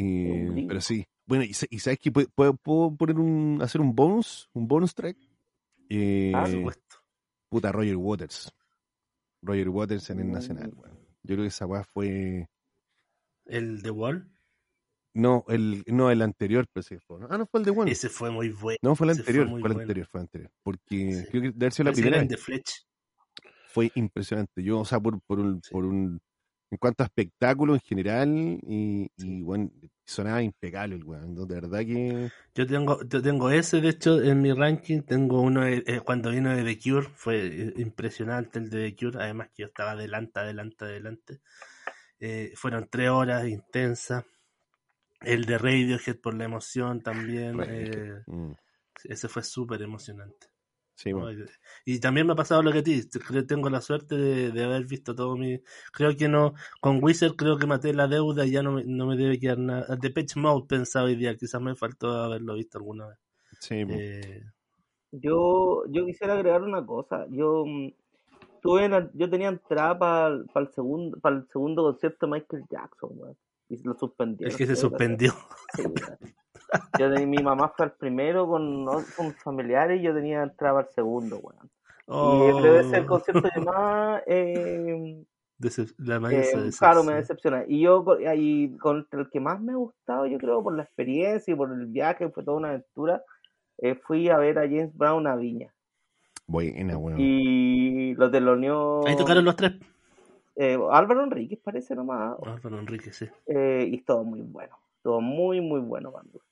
Gringo. 0.01 0.69
pero 0.69 0.81
sí. 0.81 1.05
Bueno, 1.27 1.45
y, 1.45 1.51
y 1.71 1.79
sabes 1.79 1.99
que 1.99 2.11
puedo, 2.11 2.55
poner 2.57 3.19
un, 3.19 3.61
hacer 3.63 3.81
un 3.81 3.95
bonus, 3.95 4.49
un 4.55 4.67
bonus 4.67 4.95
track. 4.95 5.17
Eh, 5.89 6.33
Ah, 6.35 6.43
Por 6.45 6.51
supuesto. 6.53 6.97
puta, 7.49 7.71
Roger 7.73 7.97
Waters. 7.97 8.53
Roger 9.43 9.69
Waters 9.69 10.09
en 10.11 10.21
el 10.21 10.27
Mm. 10.27 10.33
Nacional, 10.33 10.73
weón. 10.75 10.97
Yo 11.23 11.35
creo 11.35 11.43
que 11.43 11.49
esa 11.49 11.67
weá 11.67 11.85
fue. 11.85 12.49
El 13.47 13.83
The 13.83 13.91
Wall. 13.91 14.29
No, 15.15 15.45
el, 15.49 15.85
no, 15.89 16.11
el 16.11 16.23
anterior, 16.23 16.67
pero 16.73 16.83
sí 16.83 16.97
fue. 16.99 17.21
¿no? 17.21 17.27
Ah, 17.31 17.37
no 17.37 17.45
fue 17.47 17.61
el 17.61 17.67
de 17.67 17.71
One. 17.73 17.91
Ese 17.91 18.09
fue 18.09 18.31
muy 18.31 18.49
bueno. 18.49 18.79
No, 18.83 18.97
fue 18.97 19.07
el 19.09 19.15
fue 19.15 19.21
anterior, 19.21 19.47
muy 19.49 19.61
fue, 19.61 19.69
el 19.69 19.75
bueno. 19.75 19.81
anterior, 19.83 20.07
fue 20.11 20.21
el 20.21 20.23
anterior. 20.23 20.51
Porque 20.63 21.13
Sí. 21.13 21.27
creo 21.31 21.43
que 21.43 21.53
debe 21.55 21.71
ser 21.71 21.87
la 21.87 21.93
primera 21.93 22.19
vez. 22.23 22.29
The. 22.29 22.63
Fue 23.69 23.91
impresionante. 23.95 24.63
Yo, 24.63 24.81
o 24.81 24.85
sea, 24.85 24.99
por, 25.01 25.21
por 25.23 25.39
un, 25.41 25.61
Sí. 25.63 25.71
por 25.71 25.85
un, 25.85 26.21
en 26.73 26.79
cuanto 26.79 27.03
a 27.03 27.07
espectáculo 27.07 27.75
en 27.75 27.81
general, 27.81 28.31
y, 28.67 29.11
y 29.19 29.43
bueno, 29.43 29.71
sonaba 30.07 30.43
impecable 30.43 30.97
el 30.97 31.05
weón. 31.05 31.35
De 31.35 31.55
verdad 31.55 31.81
que. 31.81 32.31
Yo 32.55 32.67
tengo, 32.67 32.99
yo 33.07 33.21
tengo 33.21 33.51
ese, 33.51 33.83
de 33.83 33.91
hecho, 33.91 34.23
en 34.23 34.41
mi 34.41 34.55
ranking. 34.55 35.03
Tengo 35.03 35.43
uno 35.43 35.67
eh, 35.67 36.01
cuando 36.03 36.31
vino 36.31 36.57
de 36.57 36.65
The 36.65 36.81
Cure. 36.81 37.09
Fue 37.15 37.47
eh, 37.47 37.75
impresionante 37.77 38.59
el 38.59 38.71
de 38.71 38.91
The 38.91 38.97
Cure. 38.97 39.23
Además 39.23 39.49
que 39.49 39.65
yo 39.65 39.67
estaba 39.67 39.91
adelante, 39.91 40.41
adelante, 40.41 40.87
adelante. 40.87 41.41
Eh, 42.19 42.53
fueron 42.55 42.89
tres 42.91 43.11
horas 43.11 43.47
intensas. 43.47 44.25
El 45.21 45.45
de 45.45 45.59
Radiohead 45.59 46.21
por 46.23 46.33
la 46.33 46.45
emoción 46.45 47.03
también. 47.03 47.63
Eh, 47.69 48.23
Mm. 48.27 48.53
ese 49.05 49.29
fue 49.29 49.43
súper 49.43 49.83
emocionante. 49.83 50.47
Sí, 51.03 51.13
¿no? 51.13 51.21
bueno. 51.21 51.45
Y 51.85 51.99
también 51.99 52.27
me 52.27 52.35
ha 52.35 52.37
pasado 52.37 52.63
lo 52.63 52.71
que 52.71 52.79
a 52.79 52.83
ti. 52.83 53.03
Creo- 53.27 53.47
Tengo 53.47 53.69
la 53.71 53.81
suerte 53.81 54.15
de, 54.17 54.51
de 54.53 54.65
haber 54.65 54.87
visto 54.87 55.15
todo 55.15 55.37
mi. 55.37 55.61
Creo 55.93 56.17
que 56.17 56.29
no. 56.29 56.55
Con 56.81 57.03
Wizard 57.03 57.35
creo 57.35 57.59
que 57.59 57.67
maté 57.67 57.93
la 57.93 58.07
deuda 58.07 58.47
y 58.47 58.53
ya 58.53 58.63
no 58.63 58.73
me, 58.73 58.85
no 58.85 59.07
me 59.07 59.17
debe 59.17 59.39
quedar 59.41 59.59
nada. 59.59 59.97
De 59.97 60.11
Pitch 60.11 60.37
Mode 60.37 60.67
pensaba 60.69 61.07
hoy 61.07 61.17
día. 61.17 61.37
Quizás 61.37 61.61
me 61.61 61.75
faltó 61.75 62.09
haberlo 62.11 62.55
visto 62.55 62.79
alguna 62.79 63.09
vez. 63.09 63.19
Sí. 63.59 63.85
Eh, 63.89 64.43
Yo, 65.11 65.83
yo 65.89 66.07
quisiera 66.07 66.35
agregar 66.35 66.63
una 66.63 66.87
cosa. 66.87 67.27
Yo 67.31 67.65
mm, 67.67 67.93
tuve 68.63 68.89
yo 69.15 69.29
tenía 69.29 69.49
entrada 69.49 69.99
para 69.99 70.29
el 70.67 70.73
segundo, 70.73 71.19
para 71.21 71.37
el 71.37 71.49
segundo 71.49 71.83
concierto 71.83 72.27
de 72.27 72.33
Michael 72.33 72.65
Jackson, 72.71 73.11
weón. 73.15 73.37
Y 73.69 73.83
lo 73.83 73.95
suspendieron. 73.95 74.51
es 74.53 74.57
que 74.57 74.67
se 74.67 74.77
suspendió. 74.77 75.33
Sí. 75.75 75.83
Yo 76.99 77.09
de- 77.11 77.27
mi 77.27 77.43
mamá 77.43 77.73
fue 77.77 77.87
al 77.87 77.93
primero 77.93 78.47
con, 78.47 78.85
con 78.85 79.35
familiares 79.43 80.01
y 80.01 80.05
yo 80.05 80.15
tenía 80.15 80.43
entrada 80.43 80.75
para 80.75 80.89
el 80.89 80.95
segundo, 80.95 81.39
weón. 81.39 81.71
Oh, 82.07 82.23
Y 82.23 82.63
debe 82.63 82.83
ser 82.85 83.01
el 83.01 83.07
concierto 83.07 83.49
que 83.55 83.61
más 83.65 84.23
eh, 84.27 85.25
decep- 85.59 85.95
la 85.99 86.17
eh, 86.33 86.71
claro, 86.79 87.05
me 87.05 87.15
decepciona. 87.15 87.65
Y 87.67 87.81
yo 87.81 88.05
y 88.35 88.77
con 88.79 89.07
el 89.13 89.31
que 89.31 89.41
más 89.41 89.61
me 89.61 89.73
ha 89.73 89.77
gustado, 89.77 90.27
yo 90.27 90.39
creo, 90.39 90.63
por 90.63 90.77
la 90.77 90.83
experiencia 90.83 91.53
y 91.53 91.57
por 91.57 91.73
el 91.73 91.87
viaje, 91.87 92.29
fue 92.31 92.45
toda 92.45 92.57
una 92.59 92.69
aventura, 92.71 93.23
eh, 93.79 93.95
fui 93.95 94.29
a 94.29 94.37
ver 94.39 94.59
a 94.59 94.63
James 94.63 94.97
Brown 94.97 95.27
a 95.27 95.37
Viña. 95.37 95.73
Buena, 96.47 96.97
weón. 96.99 97.21
Y 97.21 98.15
lo 98.15 98.31
teloneó 98.31 99.07
Ahí 99.07 99.17
tocaron 99.17 99.45
los 99.45 99.57
tres. 99.57 99.73
eh, 100.57 100.79
Álvaro 100.91 101.25
Enríquez, 101.25 101.59
parece 101.61 101.95
nomás. 101.95 102.37
Álvaro 102.45 102.79
Enrique, 102.79 103.13
sí. 103.13 103.27
eh, 103.47 103.87
y 103.91 103.97
estuvo 103.97 104.25
muy 104.25 104.43
bueno. 104.43 104.77
Estuvo 104.97 105.21
muy, 105.21 105.61
muy 105.61 105.81
bueno, 105.81 106.11
gusto. 106.11 106.52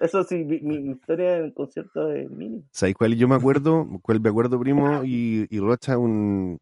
Eso, 0.00 0.22
sí, 0.24 0.44
mi, 0.44 0.90
historia 0.92 1.38
en 1.38 1.44
el 1.44 1.54
concierto 1.54 2.06
de 2.06 2.28
Mini. 2.28 2.64
¿Sabes 2.70 2.94
cuál 2.94 3.16
yo 3.16 3.28
me 3.28 3.34
acuerdo? 3.34 3.86
¿Cuál 4.02 4.20
me 4.20 4.28
acuerdo, 4.28 4.58
primo? 4.60 5.02
Y, 5.04 5.46
y 5.50 5.60
Rocha, 5.60 5.98
un, 5.98 6.58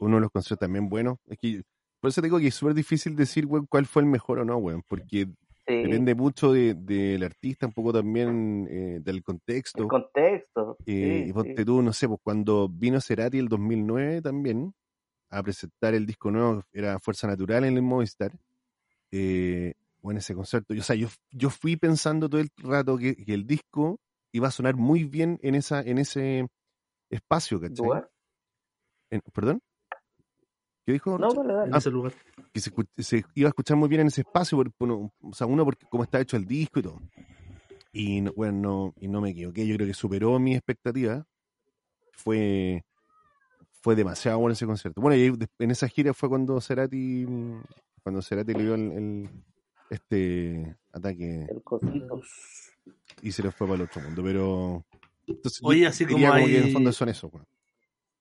uno 0.00 0.16
de 0.16 0.20
los 0.20 0.30
conciertos 0.30 0.66
también 0.66 0.88
buenos. 0.88 1.18
Es 1.26 1.38
que, 1.38 1.62
por 2.00 2.10
eso 2.10 2.20
te 2.20 2.26
digo 2.26 2.38
que 2.38 2.48
es 2.48 2.54
súper 2.54 2.74
difícil 2.74 3.16
decir, 3.16 3.46
weón, 3.46 3.66
cuál 3.66 3.86
fue 3.86 4.02
el 4.02 4.08
mejor 4.08 4.40
o 4.40 4.44
no, 4.44 4.56
weón, 4.58 4.82
porque 4.86 5.26
Sí, 5.66 5.76
depende 5.76 6.14
mucho 6.14 6.52
de- 6.52 6.74
del 6.74 7.22
artista, 7.22 7.66
un 7.66 7.72
poco 7.72 7.92
también 7.92 8.66
eh, 8.70 8.98
del 9.02 9.22
contexto. 9.22 9.84
el 9.84 9.88
contexto. 9.88 10.76
Eh, 10.84 11.22
sí, 11.24 11.30
y 11.30 11.32
ponte 11.32 11.56
sí. 11.56 11.64
tú, 11.64 11.80
no 11.80 11.92
sé, 11.94 12.06
pues 12.06 12.20
cuando 12.22 12.68
vino 12.68 13.00
Cerati 13.00 13.38
el 13.38 13.48
2009 13.48 14.20
también 14.20 14.74
a 15.30 15.42
presentar 15.42 15.94
el 15.94 16.04
disco 16.04 16.30
nuevo, 16.30 16.62
era 16.72 16.98
Fuerza 16.98 17.26
Natural 17.26 17.64
en 17.64 17.76
el 17.76 17.82
Movistar. 17.82 18.32
Eh, 19.10 19.72
bueno, 20.04 20.18
ese 20.20 20.34
concierto, 20.34 20.74
yo, 20.74 20.82
o 20.82 20.84
sea, 20.84 20.94
yo, 20.96 21.08
yo 21.30 21.48
fui 21.48 21.76
pensando 21.76 22.28
todo 22.28 22.38
el 22.42 22.50
rato 22.58 22.98
que, 22.98 23.16
que 23.16 23.32
el 23.32 23.46
disco 23.46 23.98
iba 24.32 24.48
a 24.48 24.50
sonar 24.50 24.76
muy 24.76 25.04
bien 25.04 25.38
en, 25.42 25.54
esa, 25.54 25.80
en 25.80 25.96
ese 25.96 26.46
espacio, 27.10 27.58
¿cachai? 27.58 27.86
¿Lugar? 27.86 28.10
En- 29.10 29.22
¿Perdón? 29.32 29.60
¿Qué 30.84 30.92
dijo? 30.92 31.18
No, 31.18 31.32
dale. 31.32 31.70
En 31.70 31.74
ese 31.74 31.90
lugar. 31.90 32.12
que 32.52 33.02
se, 33.02 33.24
iba 33.34 33.48
a 33.48 33.50
escuchar 33.50 33.78
muy 33.78 33.88
bien 33.88 34.02
en 34.02 34.08
ese 34.08 34.20
espacio, 34.20 34.58
por, 34.58 34.90
o 34.90 35.32
sea, 35.32 35.46
uno 35.46 35.64
porque 35.64 35.86
cómo 35.88 36.04
está 36.04 36.20
hecho 36.20 36.36
el 36.36 36.44
disco 36.44 36.80
y 36.80 36.82
todo. 36.82 37.00
Y 37.92 38.20
no, 38.20 38.32
bueno, 38.34 38.52
no, 38.60 38.94
y 39.00 39.08
no 39.08 39.22
me 39.22 39.30
equivoqué, 39.30 39.66
yo 39.66 39.74
creo 39.76 39.86
que 39.86 39.94
superó 39.94 40.38
mi 40.38 40.54
expectativa. 40.54 41.24
Fue, 42.12 42.84
fue 43.80 43.96
demasiado 43.96 44.38
bueno 44.38 44.52
ese 44.52 44.66
concierto. 44.66 45.00
Bueno, 45.00 45.16
y 45.16 45.46
en 45.60 45.70
esa 45.70 45.88
gira 45.88 46.12
fue 46.12 46.28
cuando 46.28 46.60
Cerati, 46.60 47.24
cuando 48.02 48.20
Cerati 48.20 48.52
le 48.52 48.62
dio 48.64 48.74
el, 48.74 48.92
el- 48.92 49.30
este 49.90 50.76
ataque 50.92 51.46
El 51.48 51.62
y 53.22 53.32
se 53.32 53.42
le 53.42 53.50
fue 53.52 53.66
para 53.66 53.76
el 53.76 53.82
otro 53.82 54.02
mundo, 54.02 54.22
pero 54.22 54.84
entonces, 55.26 55.60
Oye, 55.62 55.86
así 55.86 56.04
como 56.04 56.18
diría 56.18 56.32
que 56.34 56.44
en 56.44 56.56
el 56.56 56.64
hay- 56.64 56.72
fondo 56.72 56.92
son 56.92 57.08
eso. 57.08 57.30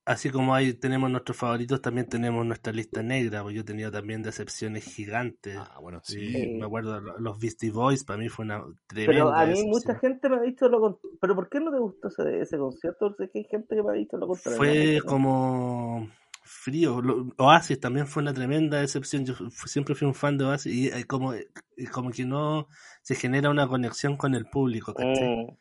Así 0.06 0.30
como 0.32 0.54
ahí 0.54 0.74
tenemos 0.74 1.10
nuestros 1.10 1.38
favoritos, 1.38 1.82
también 1.82 2.08
tenemos 2.10 2.46
nuestra 2.46 2.74
lista 2.74 3.02
negra. 3.02 3.42
Pues 3.42 3.56
yo 3.56 3.62
he 3.62 3.64
tenido 3.64 3.90
también 3.90 4.22
decepciones 4.22 4.84
gigantes. 4.84 5.56
Ah, 5.58 5.78
bueno, 5.82 6.02
Sí, 6.04 6.20
sí. 6.30 6.48
me 6.60 6.66
acuerdo, 6.66 7.00
lo- 7.00 7.18
los 7.20 7.40
Beastie 7.40 7.72
Boys 7.72 8.04
para 8.04 8.20
mí 8.20 8.28
fue 8.28 8.44
una 8.44 8.60
Pero 8.64 8.76
tremenda 8.88 9.40
a 9.42 9.46
mí 9.46 9.52
decepción. 9.52 9.70
mucha 9.70 10.00
gente 10.00 10.30
me 10.30 10.36
ha 10.36 10.42
dicho 10.42 10.68
lo 10.68 10.82
contrario. 10.82 11.18
¿Pero 11.22 11.36
por 11.36 11.48
qué 11.50 11.60
no 11.62 11.72
te 11.72 11.80
gustó 11.80 12.10
ese, 12.10 12.42
ese 12.42 12.58
concierto? 12.58 13.16
Sé 13.18 13.30
que 13.32 13.40
hay 13.40 13.46
gente 13.46 13.76
que 13.78 13.82
me 13.82 13.92
ha 13.92 13.94
dicho 13.94 14.18
lo 14.18 14.28
contrario. 14.28 14.58
Fue 14.58 14.98
¿no? 14.98 15.06
como 15.10 16.10
frío. 16.44 17.02
Lo- 17.02 17.28
Oasis 17.38 17.80
también 17.80 18.08
fue 18.08 18.22
una 18.24 18.34
tremenda 18.34 18.80
decepción. 18.80 19.26
Yo 19.26 19.36
siempre 19.66 19.96
fui 19.96 20.08
un 20.08 20.14
fan 20.14 20.38
de 20.38 20.46
Oasis 20.46 20.74
y 20.74 20.88
eh, 20.88 21.06
como, 21.06 21.34
y 21.36 21.86
como 21.88 22.12
que 22.12 22.26
no 22.26 22.68
se 23.02 23.16
genera 23.16 23.50
una 23.50 23.68
conexión 23.68 24.18
con 24.18 24.36
el 24.36 24.46
público. 24.46 24.94
¿cachai? 24.94 25.46
Mm. 25.48 25.58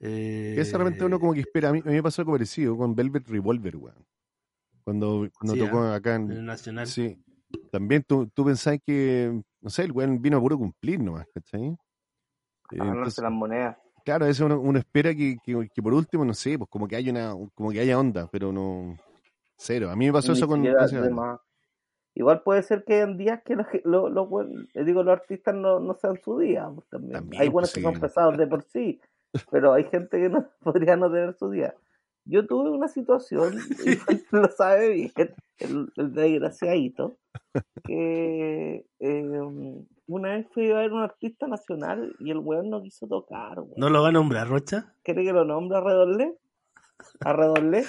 Eh, 0.00 0.52
Que 0.56 0.60
esa 0.60 0.76
realmente 0.78 1.04
uno 1.04 1.18
como 1.20 1.34
que 1.34 1.40
espera. 1.40 1.68
A 1.70 1.72
mí, 1.72 1.80
a 1.84 1.88
mí 1.88 1.94
me 1.94 2.02
pasó 2.02 2.22
algo 2.22 2.32
parecido 2.32 2.76
con 2.76 2.94
Velvet 2.94 3.28
Revolver, 3.28 3.76
weón. 3.76 4.06
Cuando, 4.82 5.28
cuando 5.38 5.54
Sí, 5.54 5.58
tocó 5.60 5.78
ah, 5.80 5.94
acá 5.94 6.16
en 6.16 6.30
en, 6.30 6.38
el 6.38 6.44
Nacional. 6.44 6.86
Sí. 6.86 7.16
También 7.70 8.02
tú, 8.02 8.26
tú 8.34 8.44
pensás 8.44 8.78
que, 8.84 9.40
no 9.60 9.70
sé, 9.70 9.84
el 9.84 9.92
weón 9.92 10.20
vino 10.20 10.36
a 10.36 10.40
puro 10.40 10.58
cumplir 10.58 11.00
nomás, 11.00 11.26
¿cachai? 11.32 11.66
Eh, 11.68 11.76
entonces, 12.72 13.22
las 13.22 13.32
monedas. 13.32 13.76
claro, 14.04 14.26
eso 14.26 14.44
uno, 14.46 14.58
uno 14.60 14.78
espera 14.78 15.14
que, 15.14 15.36
que, 15.42 15.68
que 15.72 15.82
por 15.82 15.94
último, 15.94 16.24
no 16.24 16.34
sé, 16.34 16.58
pues 16.58 16.68
como 16.68 16.86
que 16.88 16.96
haya 16.96 17.10
una, 17.12 17.32
como 17.54 17.70
que 17.70 17.80
haya 17.80 17.98
onda, 17.98 18.28
pero 18.30 18.52
no, 18.52 18.96
cero. 19.64 19.90
A 19.90 19.96
mí 19.96 20.06
me 20.06 20.12
pasó 20.12 20.32
Ni 20.32 20.38
eso 20.38 20.46
con. 20.48 20.64
Igual 22.16 22.42
puede 22.42 22.62
ser 22.62 22.84
que 22.84 23.00
en 23.00 23.16
días 23.16 23.42
que 23.44 23.56
los, 23.56 23.66
los, 23.84 24.12
los 24.12 24.28
eh, 24.74 24.84
digo, 24.84 25.02
los 25.02 25.12
artistas 25.12 25.54
no, 25.54 25.80
no 25.80 25.94
sean 25.94 26.20
su 26.22 26.38
día. 26.38 26.68
pues, 26.72 26.88
también. 26.88 27.14
También, 27.14 27.42
hay 27.42 27.48
pues, 27.48 27.52
buenos 27.52 27.72
que 27.72 27.82
son 27.82 28.00
pesados 28.00 28.38
de 28.38 28.46
por 28.46 28.62
sí, 28.62 29.00
pero 29.50 29.72
hay 29.72 29.84
gente 29.84 30.20
que 30.20 30.28
no 30.28 30.48
podría 30.62 30.96
no 30.96 31.10
tener 31.10 31.34
su 31.34 31.50
día. 31.50 31.74
Yo 32.24 32.46
tuve 32.46 32.70
una 32.70 32.88
situación, 32.88 33.54
y 34.10 34.22
lo 34.36 34.48
sabe 34.48 34.90
bien, 34.90 35.12
el, 35.58 35.92
el 35.96 36.14
desgraciadito, 36.14 37.16
que 37.82 38.86
eh, 39.00 39.24
una 40.06 40.36
vez 40.36 40.46
fui 40.52 40.70
a 40.70 40.76
ver 40.76 40.92
un 40.92 41.02
artista 41.02 41.48
nacional 41.48 42.14
y 42.20 42.30
el 42.30 42.38
weón 42.38 42.70
no 42.70 42.80
quiso 42.80 43.08
tocar. 43.08 43.58
weón. 43.58 43.74
¿No 43.76 43.90
lo 43.90 44.02
va 44.02 44.08
a 44.08 44.12
nombrar, 44.12 44.48
Rocha? 44.48 44.94
¿Quiere 45.02 45.24
que 45.24 45.32
lo 45.32 45.44
nombre 45.44 45.78
a 45.78 45.80
Redolé? 45.80 46.38
¿A 47.20 47.32
Redolé? 47.32 47.84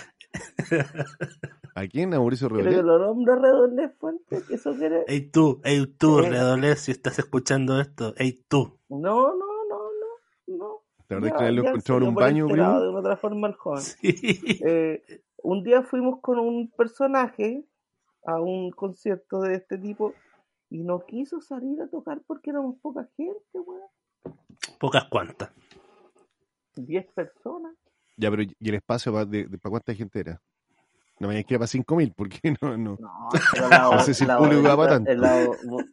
¿A 1.77 1.87
quién? 1.87 2.13
¿A 2.13 2.17
Mauricio 2.19 2.47
¿Quiere 2.47 2.63
que 2.63 2.69
Rebollet? 2.77 2.85
lo 2.85 2.99
nombre 2.99 3.33
a 3.33 3.35
Redolé 3.35 3.89
Fuente? 3.89 4.41
¿Que 4.47 4.53
¿Eso 4.55 4.73
quiere? 4.75 5.03
Ey 5.07 5.29
tú, 5.29 5.59
ey 5.65 5.85
tú, 5.87 6.19
Eh. 6.19 6.29
Redolé, 6.29 6.75
si 6.77 6.91
estás 6.91 7.19
escuchando 7.19 7.79
esto, 7.81 8.13
ey 8.17 8.43
tú. 8.47 8.79
No, 8.89 9.35
no, 9.35 9.45
no, 9.69 9.79
no, 10.47 10.57
no. 10.57 10.81
La 11.09 11.17
verdad 11.17 11.27
es 11.27 11.31
Ya- 11.33 11.37
que 11.37 11.43
una 11.43 11.45
vez 11.51 11.55
lo 11.55 11.67
encontró 11.67 11.97
en 11.97 12.03
un 12.03 12.15
baño, 12.15 12.47
primo. 12.47 12.79
De 12.79 12.89
una 12.89 12.99
otra 12.99 13.17
forma 13.17 13.47
el 13.47 13.53
joven. 13.55 13.81
Sí. 13.81 13.97
Eh, 14.67 15.21
un 15.43 15.63
día 15.63 15.83
fuimos 15.83 16.21
con 16.21 16.39
un 16.39 16.71
personaje 16.71 17.65
a 18.25 18.39
un 18.39 18.71
concierto 18.71 19.41
de 19.41 19.55
este 19.55 19.77
tipo 19.77 20.13
y 20.69 20.81
no 20.81 21.05
quiso 21.05 21.41
salir 21.41 21.79
a 21.81 21.87
tocar 21.89 22.21
porque 22.25 22.49
éramos 22.51 22.77
poca 22.81 23.07
gente, 23.17 23.59
weón. 23.59 23.81
Pocas 24.79 25.05
cuantas. 25.09 25.51
Diez 26.75 27.05
personas. 27.13 27.75
Ya, 28.17 28.31
pero 28.31 28.43
¿y 28.43 28.55
el 28.69 28.75
espacio 28.75 29.11
para 29.11 29.25
de, 29.25 29.45
de- 29.45 29.57
para 29.57 29.71
cuánta 29.71 29.93
gente 29.93 30.19
era? 30.21 30.41
No 31.19 31.27
me 31.29 31.35
era 31.39 31.59
para 31.59 31.67
5.000, 31.67 32.13
porque 32.15 32.39
no, 32.61 32.77
no. 32.77 32.97
No, 32.99 33.29
pero 33.51 33.69
la, 33.69 33.89
No 33.91 33.99
sé 34.01 34.13
si 34.13 34.25
el 34.25 34.35
público 34.35 34.63
va 34.63 34.75
para 34.77 34.89
tanto. 34.95 35.13
la 35.13 35.33
bo- 35.35 35.59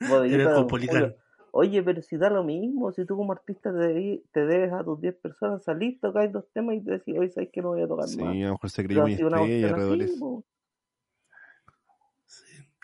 de. 1.00 1.16
Oye, 1.54 1.82
pero 1.82 2.00
si 2.00 2.16
da 2.16 2.30
lo 2.30 2.42
mismo, 2.44 2.92
si 2.92 3.04
tú 3.04 3.14
como 3.16 3.32
artista 3.32 3.70
te, 3.70 3.78
debí- 3.78 4.22
te 4.32 4.46
debes 4.46 4.72
a 4.72 4.82
tus 4.82 5.00
10 5.00 5.14
personas, 5.16 5.62
salís, 5.62 6.00
tocáis 6.00 6.32
dos 6.32 6.46
temas 6.54 6.76
y 6.76 6.80
te 6.80 6.92
decís, 6.92 7.14
hoy 7.18 7.28
sabes 7.30 7.50
que 7.52 7.60
no 7.60 7.68
voy 7.68 7.82
a 7.82 7.86
tocar 7.88 8.08
Sí, 8.08 8.18
más. 8.22 8.30
a 8.30 8.46
lo 8.46 8.52
mejor 8.52 8.70
se 8.70 8.82
Pero 8.82 8.88
creyó 8.88 9.02
muy 9.02 9.12
estrella, 9.12 9.76
Rebollet. 9.76 10.18
po. 10.18 10.44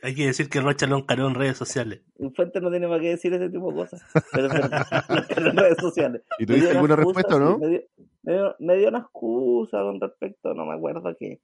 Hay 0.02 0.14
que 0.14 0.26
decir 0.26 0.48
que 0.48 0.60
Rocha 0.60 0.86
lo 0.86 0.98
encaró 0.98 1.26
en 1.28 1.34
redes 1.34 1.56
sociales. 1.56 2.02
Infante 2.18 2.60
no 2.60 2.70
tiene 2.70 2.86
más 2.88 3.00
que 3.00 3.08
decir 3.08 3.32
ese 3.32 3.48
tipo 3.48 3.70
de 3.70 3.74
cosas. 3.76 4.02
Pero 4.32 4.48
verdad, 4.48 4.86
en 5.30 5.56
redes 5.56 5.78
sociales. 5.78 6.22
¿Y 6.38 6.46
tuviste 6.46 6.70
alguna 6.70 6.94
excusa, 6.94 7.20
respuesta 7.20 7.36
o 7.36 7.40
no? 7.40 7.54
sí, 7.54 7.60
me, 7.60 7.68
dio, 7.68 7.82
me, 8.22 8.32
dio, 8.32 8.56
me 8.58 8.76
dio 8.76 8.88
una 8.88 8.98
excusa 8.98 9.78
con 9.80 10.00
respecto, 10.00 10.54
no 10.54 10.66
me 10.66 10.74
acuerdo 10.74 11.16
qué. 11.18 11.40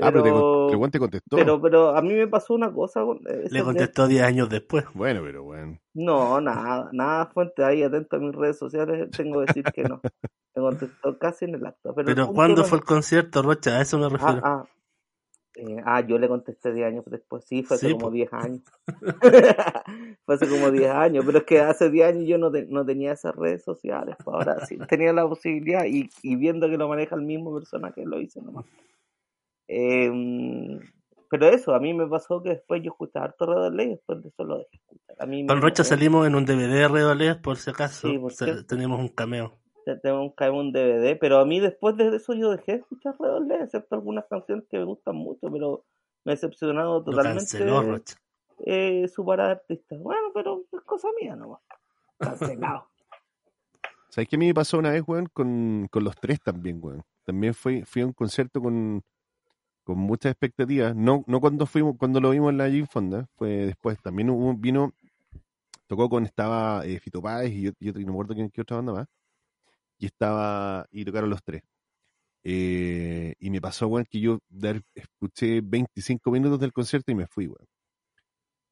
Ah, 0.00 0.12
pero 0.12 0.22
te, 0.70 0.92
te 0.92 0.98
contestó. 0.98 1.36
pero, 1.36 1.60
pero 1.60 1.88
a 1.96 2.02
mí 2.02 2.14
me 2.14 2.26
pasó 2.28 2.54
una 2.54 2.72
cosa. 2.72 3.02
con- 3.04 3.20
ese 3.26 3.54
Le 3.54 3.62
contestó 3.62 4.06
10 4.06 4.22
años 4.22 4.48
después. 4.48 4.84
Bueno, 4.94 5.22
pero 5.24 5.42
bueno. 5.42 5.78
No, 5.94 6.40
nada, 6.40 6.90
nada, 6.92 7.26
fuente 7.26 7.64
ahí, 7.64 7.82
atento 7.82 8.16
a 8.16 8.18
mis 8.18 8.34
redes 8.34 8.58
sociales, 8.58 9.08
tengo 9.16 9.40
que 9.40 9.46
decir 9.46 9.64
que 9.72 9.84
no. 9.84 10.02
Me 10.54 10.62
contestó 10.62 11.18
casi 11.18 11.46
en 11.46 11.54
el 11.54 11.66
acto. 11.66 11.94
Pero, 11.94 12.14
Pero 12.14 12.32
¿cuándo 12.32 12.64
fue 12.64 12.78
el 12.78 12.84
concierto, 12.84 13.42
Rocha? 13.42 13.78
A 13.78 13.82
eso 13.82 13.98
me 13.98 14.06
Ah, 14.06 14.10
refiero. 14.10 14.40
ah, 14.42 14.64
eh, 15.56 15.82
ah, 15.84 16.00
yo 16.06 16.18
le 16.18 16.28
contesté 16.28 16.72
10 16.72 16.86
años 16.86 17.04
después, 17.06 17.44
sí, 17.46 17.62
fue 17.62 17.76
hace 17.76 17.86
Sí, 17.88 17.92
como 17.94 18.06
po. 18.06 18.10
10 18.10 18.32
años. 18.32 18.60
fue 20.26 20.34
hace 20.34 20.48
como 20.48 20.70
10 20.70 20.90
años, 20.90 21.24
pero 21.26 21.38
es 21.38 21.44
que 21.44 21.60
hace 21.60 21.90
10 21.90 22.08
años 22.08 22.26
yo 22.28 22.36
no, 22.38 22.50
te- 22.50 22.66
no 22.66 22.84
tenía 22.84 23.12
esas 23.12 23.34
redes 23.34 23.62
sociales, 23.64 24.16
pues 24.22 24.34
ahora 24.34 24.60
sí 24.66 24.76
tenía 24.88 25.12
la 25.12 25.26
posibilidad 25.26 25.84
y, 25.86 26.10
y 26.22 26.36
viendo 26.36 26.68
que 26.68 26.76
lo 26.76 26.88
maneja 26.88 27.16
el 27.16 27.22
mismo 27.22 27.54
personaje 27.54 28.04
lo 28.04 28.20
hice 28.20 28.40
nomás. 28.42 28.66
Eh, 29.68 30.78
pero 31.28 31.48
eso, 31.48 31.74
a 31.74 31.80
mí 31.80 31.92
me 31.92 32.06
pasó 32.06 32.42
que 32.42 32.50
después 32.50 32.82
yo 32.82 32.90
escuchaba 32.92 33.26
harto 33.26 33.46
Redolé 33.46 33.84
y 33.84 33.88
después 33.90 34.22
de 34.22 34.28
eso 34.28 34.44
lo 34.44 34.58
dejé 34.58 34.76
escuchar. 34.76 35.16
A 35.18 35.26
mí 35.26 35.42
me 35.42 35.48
Con 35.48 35.60
Rocha 35.62 35.82
salimos 35.84 36.26
en 36.26 36.34
un 36.36 36.44
DVD 36.44 36.68
de 36.72 36.88
Redolés, 36.88 37.36
por 37.36 37.56
si 37.56 37.70
acaso. 37.70 38.08
Sí, 38.08 38.18
por 38.18 38.32
Se- 38.32 38.44
cierto. 38.44 38.66
tenemos 38.66 39.00
un 39.00 39.08
cameo. 39.08 39.58
te- 39.84 39.96
tengo 39.96 40.20
un, 40.22 40.30
cae 40.30 40.50
un 40.50 40.72
DVD, 40.72 41.16
pero 41.16 41.38
a 41.38 41.44
mí 41.44 41.60
después 41.60 41.96
de 41.96 42.14
eso 42.16 42.34
yo 42.34 42.50
dejé 42.50 42.72
de 42.72 42.78
escuchar 42.78 43.14
Redolé, 43.18 43.62
excepto 43.62 43.94
algunas 43.96 44.24
canciones 44.26 44.64
que 44.70 44.78
me 44.78 44.84
gustan 44.84 45.16
mucho, 45.16 45.48
pero 45.50 45.84
me 46.24 46.32
he 46.32 46.34
decepcionado 46.36 46.98
Lo 46.98 47.04
totalmente 47.04 47.40
canceló 47.40 47.82
Rocha. 47.82 48.16
eh, 48.64 49.06
su 49.08 49.24
parada 49.24 49.48
de 49.50 49.54
artista. 49.56 49.96
Bueno, 49.98 50.28
pero 50.34 50.62
es 50.72 50.80
cosa 50.82 51.08
mía 51.20 51.34
nomás. 51.36 51.60
Cancelado. 52.18 52.88
¿Sabes 54.10 54.28
qué 54.28 54.36
a 54.36 54.38
mí 54.38 54.46
me 54.46 54.54
pasó 54.54 54.78
una 54.78 54.90
vez, 54.90 55.02
weón? 55.06 55.26
Con, 55.26 55.88
con 55.90 56.04
los 56.04 56.16
tres 56.16 56.40
también, 56.40 56.78
weón. 56.82 57.02
También 57.24 57.52
fui, 57.54 57.82
fui 57.82 58.02
a 58.02 58.06
un 58.06 58.12
concierto 58.12 58.60
con, 58.62 59.02
con 59.86 59.98
muchas 59.98 60.32
expectativas. 60.32 60.96
No, 60.96 61.22
no 61.28 61.40
cuando 61.40 61.64
fuimos, 61.64 61.96
cuando 61.96 62.20
lo 62.20 62.30
vimos 62.30 62.50
en 62.50 62.58
la 62.58 62.68
Jim 62.68 62.86
Fonda, 62.90 63.28
fue 63.36 63.50
después. 63.66 63.96
También 64.02 64.28
hubo, 64.30 64.52
vino, 64.52 64.92
tocó 65.86 66.08
con, 66.10 66.24
estaba 66.24 66.84
eh, 66.84 66.98
Fito 66.98 67.22
Páez 67.22 67.52
y 67.52 67.62
yo, 67.62 67.70
y 67.78 67.88
otro- 67.90 68.00
y 68.02 68.04
no 68.04 68.10
me 68.10 68.16
acuerdo 68.16 68.34
quién, 68.34 68.50
qué 68.50 68.62
otra 68.62 68.78
banda 68.78 68.92
más. 68.92 69.06
Y 69.98 70.06
estaba, 70.06 70.86
y 70.90 71.04
tocaron 71.04 71.30
los 71.30 71.40
tres. 71.44 71.62
Eh, 72.42 73.34
y 73.38 73.48
me 73.50 73.60
pasó, 73.60 73.86
weón, 73.86 74.06
que 74.10 74.18
yo 74.18 74.40
haber- 74.60 74.82
escuché 74.92 75.60
25 75.62 76.32
minutos 76.32 76.58
del 76.58 76.72
concierto 76.72 77.12
y 77.12 77.14
me 77.14 77.28
fui, 77.28 77.46
weón. 77.46 77.66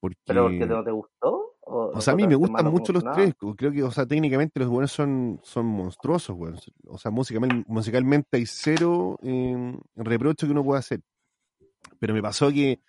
Porque, 0.01 0.19
¿Pero 0.27 0.43
porque 0.43 0.67
no 0.67 0.83
te 0.83 0.91
gustó? 0.91 1.44
¿O, 1.67 1.91
o 1.95 2.01
sea, 2.01 2.13
a 2.13 2.17
mí 2.17 2.27
me 2.27 2.35
gustan 2.37 2.67
mucho 2.71 2.93
los 2.93 3.03
tres. 3.15 3.35
co- 3.37 3.55
Creo 3.57 3.73
que, 3.73 3.83
o 3.83 3.91
sea, 3.91 4.07
técnicamente 4.07 4.61
los 4.61 4.69
buenos 4.69 4.93
son, 4.93 5.41
son 5.43 5.67
monstruosos, 5.67 6.37
weón. 6.37 6.59
O 6.89 6.99
sea, 6.99 7.11
musicalmente, 7.11 7.65
musicalmente 7.69 8.37
hay 8.37 8.47
cero 8.47 9.19
eh, 9.23 9.77
reproche 9.97 10.47
que 10.47 10.53
uno 10.53 10.65
pueda 10.65 10.81
hacer. 10.81 11.01
Pero 11.99 12.13
me 12.15 12.23
pasó 12.23 12.51
que, 12.51 12.81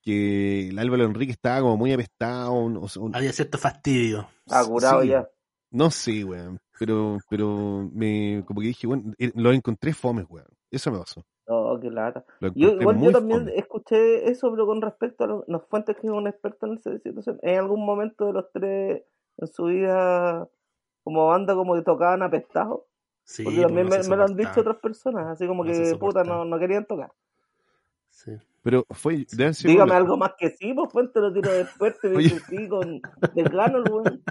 que 0.00 0.68
el 0.68 0.78
Álvaro 0.78 1.04
Enrique 1.04 1.32
estaba 1.32 1.60
como 1.60 1.76
muy 1.76 1.92
apestado. 1.92 2.54
o 2.54 2.88
sea, 2.88 3.02
un- 3.02 3.14
Había 3.14 3.32
cierto 3.32 3.58
fastidio. 3.58 4.28
Ah, 4.48 4.64
curado 4.66 5.02
sí, 5.02 5.08
ya. 5.08 5.28
No 5.70 5.90
sé, 5.90 6.24
weón. 6.24 6.58
Pero, 6.78 7.18
pero 7.28 7.88
me, 7.92 8.42
como 8.46 8.60
que 8.60 8.68
dije, 8.68 8.86
bueno, 8.86 9.12
lo 9.34 9.52
encontré 9.52 9.92
fomes, 9.92 10.26
weón. 10.28 10.46
Eso 10.70 10.90
me 10.90 10.98
pasó. 10.98 11.24
Oh, 11.54 11.78
qué 11.80 11.90
lata. 11.90 12.24
Yo, 12.54 12.70
igual 12.70 13.00
yo 13.00 13.12
también 13.12 13.50
escuché 13.54 14.30
eso, 14.30 14.50
pero 14.50 14.66
con 14.66 14.80
respecto 14.80 15.24
a 15.24 15.26
los, 15.26 15.44
los 15.48 15.62
fuentes 15.66 15.96
que 15.96 16.06
es 16.06 16.12
un 16.12 16.26
experto 16.26 16.66
en 16.66 16.74
esa 16.78 16.98
situación. 16.98 17.38
En 17.42 17.58
algún 17.58 17.84
momento 17.84 18.26
de 18.26 18.32
los 18.32 18.50
tres 18.52 19.02
en 19.36 19.46
su 19.48 19.64
vida 19.64 20.48
como 21.04 21.26
banda 21.28 21.54
como 21.54 21.74
que 21.74 21.82
tocaban 21.82 22.22
apestados. 22.22 22.80
Sí, 23.24 23.44
Porque 23.44 23.62
también 23.62 23.88
pues, 23.88 24.08
me, 24.08 24.16
lo 24.16 24.24
han 24.24 24.36
dicho 24.36 24.60
otras 24.60 24.78
personas, 24.78 25.26
así 25.28 25.46
como 25.46 25.64
No 25.64 25.70
que 25.72 25.94
puta 25.96 26.24
no, 26.24 26.44
no 26.44 26.58
querían 26.58 26.84
tocar. 26.86 27.12
Sí. 28.10 28.32
Pero 28.62 28.86
fue, 28.90 29.26
Dígame 29.64 29.90
lo- 29.90 29.94
algo 29.96 30.16
más 30.16 30.34
que 30.38 30.50
sí, 30.50 30.72
pues 30.72 30.92
fuente 30.92 31.18
lo 31.20 31.32
tiro 31.32 31.50
de 31.50 31.64
fuerte, 31.64 32.08
me 32.08 32.16
Oye. 32.18 32.28
dice 32.28 32.40
sí, 32.48 32.68
con 32.68 33.00
desgano 33.34 33.78
el 33.78 33.90
weón. 33.92 34.22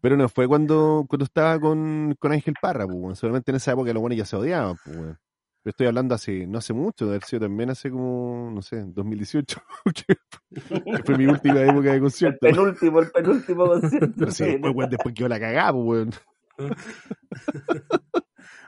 Pero 0.00 0.16
no 0.16 0.28
fue 0.28 0.48
cuando, 0.48 1.04
cuando 1.08 1.24
estaba 1.24 1.60
con, 1.60 2.16
con 2.18 2.32
Ángel 2.32 2.54
Parra, 2.60 2.86
pues. 2.88 3.18
Seguramente 3.18 3.52
en 3.52 3.56
esa 3.56 3.72
época 3.72 3.92
los 3.92 4.00
buenos 4.00 4.18
ya 4.18 4.24
se 4.24 4.34
odiaban, 4.36 4.76
pues. 4.84 5.16
Pero 5.64 5.70
estoy 5.70 5.86
hablando 5.86 6.14
hace, 6.14 6.46
no 6.46 6.58
hace 6.58 6.74
mucho, 6.74 7.06
de 7.06 7.12
haber 7.12 7.24
sido 7.24 7.40
también 7.40 7.70
hace 7.70 7.90
como, 7.90 8.50
no 8.54 8.60
sé, 8.60 8.84
2018, 8.86 9.62
que 9.94 10.14
que 10.50 11.02
fue 11.02 11.16
mi 11.16 11.24
última 11.24 11.62
época 11.62 11.88
de 11.88 11.94
El 11.94 12.00
concierto. 12.02 12.38
penúltimo, 12.38 13.00
el 13.00 13.10
penúltimo 13.10 13.66
concierto. 13.66 14.12
Pero 14.14 14.30
sí, 14.30 14.44
después, 14.44 14.74
weón, 14.74 14.90
después 14.90 15.14
quedó 15.14 15.28
la 15.28 15.40
cagada, 15.40 15.72
pues, 15.72 15.86
weón. 15.86 16.10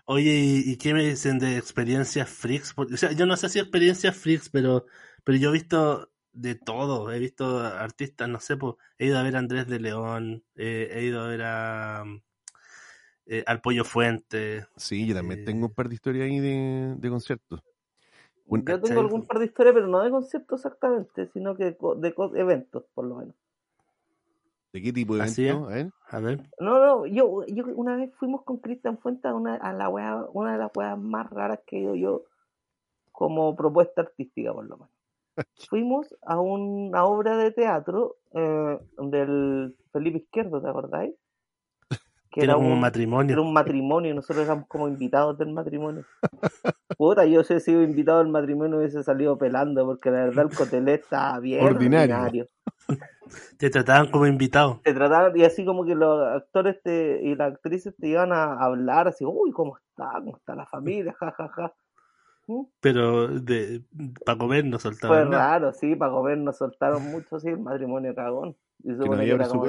Oye, 0.06 0.62
¿y, 0.64 0.76
qué 0.78 0.94
me 0.94 1.04
dicen 1.06 1.38
de 1.38 1.58
experiencias 1.58 2.30
freaks? 2.30 2.72
O 2.74 2.96
sea, 2.96 3.12
yo 3.12 3.26
no 3.26 3.36
sé 3.36 3.50
si 3.50 3.58
experiencias 3.58 4.16
freaks, 4.16 4.48
pero, 4.48 4.86
pero 5.22 5.36
yo 5.36 5.50
he 5.50 5.52
visto 5.52 6.10
de 6.32 6.54
todo. 6.54 7.12
He 7.12 7.18
visto 7.18 7.58
artistas, 7.60 8.26
no 8.26 8.40
sé, 8.40 8.56
pues, 8.56 8.76
he 8.96 9.08
ido 9.08 9.18
a 9.18 9.22
ver 9.22 9.36
a 9.36 9.40
Andrés 9.40 9.66
de 9.66 9.80
León, 9.80 10.44
eh, 10.54 10.88
he 10.92 11.04
ido 11.04 11.20
a 11.20 11.28
ver 11.28 11.42
a, 11.42 12.04
eh, 13.26 13.44
al 13.46 13.60
Pollo 13.60 13.84
Fuente. 13.84 14.66
Sí, 14.76 15.06
yo 15.06 15.14
también 15.14 15.40
Eh. 15.40 15.44
tengo 15.44 15.66
un 15.66 15.74
par 15.74 15.88
de 15.88 15.94
historias 15.94 16.26
ahí 16.26 16.40
de, 16.40 16.94
de 16.96 17.08
conciertos. 17.10 17.60
Un- 18.46 18.64
Yo 18.64 18.80
tengo 18.80 19.00
algún 19.00 19.26
par 19.26 19.38
de 19.40 19.46
historias, 19.46 19.74
pero 19.74 19.88
no 19.88 20.00
de 20.02 20.10
conciertos 20.10 20.60
exactamente, 20.64 21.28
sino 21.32 21.56
que 21.56 21.76
co- 21.76 21.96
de 21.96 22.14
co- 22.14 22.34
eventos, 22.36 22.84
por 22.94 23.04
lo 23.06 23.16
menos. 23.16 23.34
¿De 24.72 24.82
qué 24.82 24.92
tipo 24.92 25.16
de 25.16 25.22
Así 25.22 25.46
evento? 25.48 25.68
A 25.68 25.74
ver. 25.74 25.90
A 26.10 26.20
ver, 26.20 26.40
No, 26.60 26.78
no, 26.78 27.06
yo, 27.06 27.44
yo 27.46 27.64
una 27.74 27.96
vez 27.96 28.14
fuimos 28.14 28.42
con 28.44 28.58
Cristian 28.58 28.98
Fuentes 28.98 29.24
a, 29.24 29.34
una, 29.34 29.56
a 29.56 29.72
la 29.72 29.88
wea, 29.88 30.24
una 30.32 30.52
de 30.52 30.58
las 30.58 30.70
weas 30.76 30.98
más 30.98 31.28
raras 31.30 31.60
que 31.66 31.76
he 31.76 31.80
ido 31.80 31.94
yo 31.96 32.22
como 33.12 33.56
propuesta 33.56 34.02
artística, 34.02 34.52
por 34.52 34.66
lo 34.66 34.76
menos. 34.76 34.90
Fuimos 35.70 36.14
a 36.22 36.38
una 36.40 37.04
obra 37.04 37.36
de 37.36 37.50
teatro 37.50 38.16
eh, 38.34 38.78
del 38.98 39.76
Felipe 39.92 40.18
Izquierdo, 40.18 40.62
¿te 40.62 40.68
acordáis? 40.68 41.14
Que 42.36 42.44
era 42.44 42.54
como 42.54 42.72
un 42.72 42.80
matrimonio. 42.80 43.32
era 43.32 43.42
un 43.42 43.52
matrimonio, 43.52 44.10
y 44.12 44.14
nosotros 44.14 44.44
éramos 44.44 44.66
como 44.68 44.88
invitados 44.88 45.38
del 45.38 45.52
matrimonio. 45.52 46.04
Puta, 46.96 47.24
yo 47.26 47.42
si 47.44 47.54
he 47.54 47.60
sido 47.60 47.82
invitado 47.82 48.20
al 48.20 48.28
matrimonio 48.28 48.78
hubiese 48.78 49.02
salido 49.02 49.36
pelando, 49.38 49.84
porque 49.84 50.10
la 50.10 50.24
verdad 50.26 50.46
el 50.50 50.56
cotelé 50.56 50.94
estaba 50.94 51.38
bien 51.40 51.64
Ordinario. 51.64 52.14
ordinario. 52.14 52.48
Te 53.58 53.70
trataban 53.70 54.10
como 54.10 54.26
invitado. 54.26 54.80
Te 54.84 54.94
trataban, 54.94 55.36
y 55.36 55.44
así 55.44 55.64
como 55.64 55.84
que 55.84 55.94
los 55.94 56.22
actores 56.26 56.80
te, 56.82 57.20
y 57.22 57.34
las 57.34 57.54
actrices 57.54 57.94
te 57.96 58.08
iban 58.08 58.32
a 58.32 58.52
hablar 58.62 59.08
así, 59.08 59.24
uy, 59.24 59.50
¿cómo 59.50 59.76
está? 59.78 60.12
¿Cómo 60.20 60.36
está 60.36 60.54
la 60.54 60.66
familia? 60.66 61.14
Ja, 61.18 61.32
ja, 61.32 61.48
ja. 61.48 61.74
¿Mm? 62.46 62.62
Pero 62.80 63.28
de, 63.28 63.82
para 64.24 64.38
comer 64.38 64.64
no 64.64 64.78
Fue 64.78 64.92
soltaban 64.92 65.30
nada. 65.30 65.48
raro, 65.58 65.72
sí, 65.72 65.96
para 65.96 66.12
comer 66.12 66.38
nos 66.38 66.58
soltaron 66.58 67.02
mucho, 67.10 67.40
sí, 67.40 67.48
el 67.48 67.58
matrimonio 67.58 68.14
cagón. 68.14 68.56
Y 68.84 68.90
se 68.90 68.96
no 68.98 69.04
supone 69.04 69.24
que, 69.26 69.32
había 69.32 69.34
era 69.34 69.48
como 69.48 69.64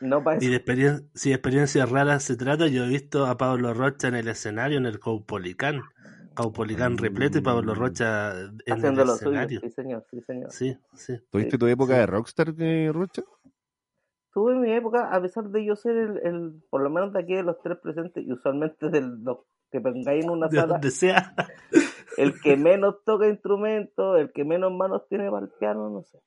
No 0.00 0.22
para 0.22 0.42
Y 0.42 0.48
de 0.48 0.56
experien- 0.56 1.08
si 1.14 1.30
de 1.30 1.36
experiencias 1.36 1.90
raras 1.90 2.22
se 2.22 2.36
trata, 2.36 2.66
yo 2.68 2.84
he 2.84 2.88
visto 2.88 3.26
a 3.26 3.36
Pablo 3.36 3.72
Rocha 3.74 4.08
en 4.08 4.14
el 4.16 4.28
escenario, 4.28 4.78
en 4.78 4.86
el 4.86 5.00
Caupolicán. 5.00 5.80
Caupolicán 6.34 6.98
repleto 6.98 7.38
y 7.38 7.40
Pablo 7.40 7.74
Rocha 7.74 8.32
en 8.38 8.58
Haciendo 8.68 9.00
el 9.02 9.08
lo 9.08 9.14
suyo, 9.14 9.30
escenario. 9.30 9.60
sí 9.60 9.70
señor, 9.70 10.04
sí 10.10 10.20
señor. 10.20 10.50
Sí, 10.52 10.76
sí. 10.94 11.18
¿Tuviste 11.30 11.52
Sí, 11.52 11.58
tu 11.58 11.66
época 11.66 11.94
sí. 11.94 12.00
de 12.00 12.06
rockstar, 12.06 12.54
de 12.54 12.90
Rocha? 12.92 13.22
Tuve 14.34 14.54
mi 14.56 14.70
época, 14.70 15.08
a 15.10 15.22
pesar 15.22 15.44
de 15.48 15.64
yo 15.64 15.76
ser 15.76 15.96
el, 15.96 16.18
el, 16.22 16.62
por 16.68 16.82
lo 16.82 16.90
menos 16.90 17.10
de 17.14 17.20
aquí 17.20 17.34
de 17.34 17.42
los 17.42 17.58
tres 17.62 17.78
presentes, 17.82 18.22
y 18.22 18.30
usualmente 18.30 18.90
de 18.90 19.00
los 19.00 19.38
que 19.70 19.78
vengáis 19.78 20.24
en 20.24 20.30
una 20.30 20.48
De 20.48 20.58
sala, 20.58 20.74
donde 20.74 20.90
sea. 20.90 21.34
el 22.18 22.38
que 22.42 22.58
menos 22.58 23.02
toca 23.06 23.26
instrumentos, 23.28 24.20
el 24.20 24.30
que 24.32 24.44
menos 24.44 24.72
manos 24.72 25.08
tiene 25.08 25.30
para 25.30 25.46
el 25.46 25.52
piano, 25.58 25.88
no 25.88 26.02
sé. 26.02 26.18